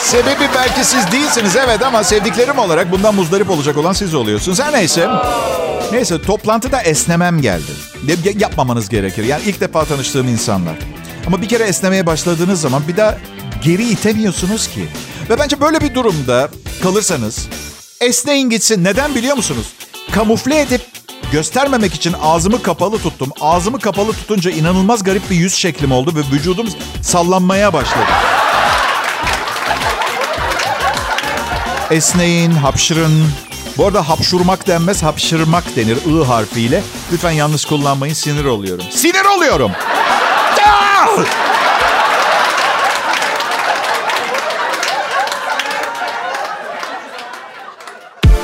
sebebi 0.00 0.48
belki 0.54 0.84
siz 0.84 1.12
değilsiniz 1.12 1.56
evet 1.56 1.82
ama 1.82 2.04
sevdiklerim 2.04 2.58
olarak 2.58 2.92
bundan 2.92 3.14
muzdarip 3.14 3.50
olacak 3.50 3.76
olan 3.76 3.92
siz 3.92 4.14
oluyorsunuz. 4.14 4.60
Her 4.60 4.72
neyse. 4.72 5.08
Neyse 5.92 6.22
toplantıda 6.22 6.80
esnemem 6.82 7.40
geldi. 7.42 7.70
Ya- 8.06 8.32
Yapmamanız 8.38 8.88
gerekir. 8.88 9.24
Yani 9.24 9.42
ilk 9.46 9.60
defa 9.60 9.84
tanıştığım 9.84 10.28
insanlar. 10.28 10.74
Ama 11.26 11.42
bir 11.42 11.48
kere 11.48 11.62
esnemeye 11.64 12.06
başladığınız 12.06 12.60
zaman 12.60 12.82
bir 12.88 12.96
daha 12.96 13.18
geri 13.62 13.82
itemiyorsunuz 13.88 14.68
ki. 14.68 14.88
Ve 15.30 15.38
bence 15.38 15.60
böyle 15.60 15.80
bir 15.80 15.94
durumda 15.94 16.48
kalırsanız 16.82 17.48
esneyin 18.00 18.50
gitsin. 18.50 18.84
Neden 18.84 19.14
biliyor 19.14 19.36
musunuz? 19.36 19.66
Kamufle 20.12 20.60
edip 20.60 20.80
göstermemek 21.32 21.94
için 21.94 22.14
ağzımı 22.22 22.62
kapalı 22.62 22.98
tuttum. 22.98 23.30
Ağzımı 23.40 23.80
kapalı 23.80 24.12
tutunca 24.12 24.50
inanılmaz 24.50 25.04
garip 25.04 25.30
bir 25.30 25.36
yüz 25.36 25.54
şeklim 25.54 25.92
oldu 25.92 26.12
ve 26.16 26.36
vücudum 26.36 26.68
sallanmaya 27.02 27.72
başladı. 27.72 28.10
Esneyin, 31.90 32.50
hapşırın. 32.50 33.28
Bu 33.78 33.86
arada 33.86 34.08
hapşurmak 34.08 34.66
denmez, 34.66 35.02
hapşırmak 35.02 35.76
denir 35.76 35.96
I 35.96 36.24
harfiyle. 36.24 36.82
Lütfen 37.12 37.30
yanlış 37.30 37.64
kullanmayın, 37.64 38.14
sinir 38.14 38.44
oluyorum. 38.44 38.84
Sinir 38.90 39.24
oluyorum! 39.24 39.72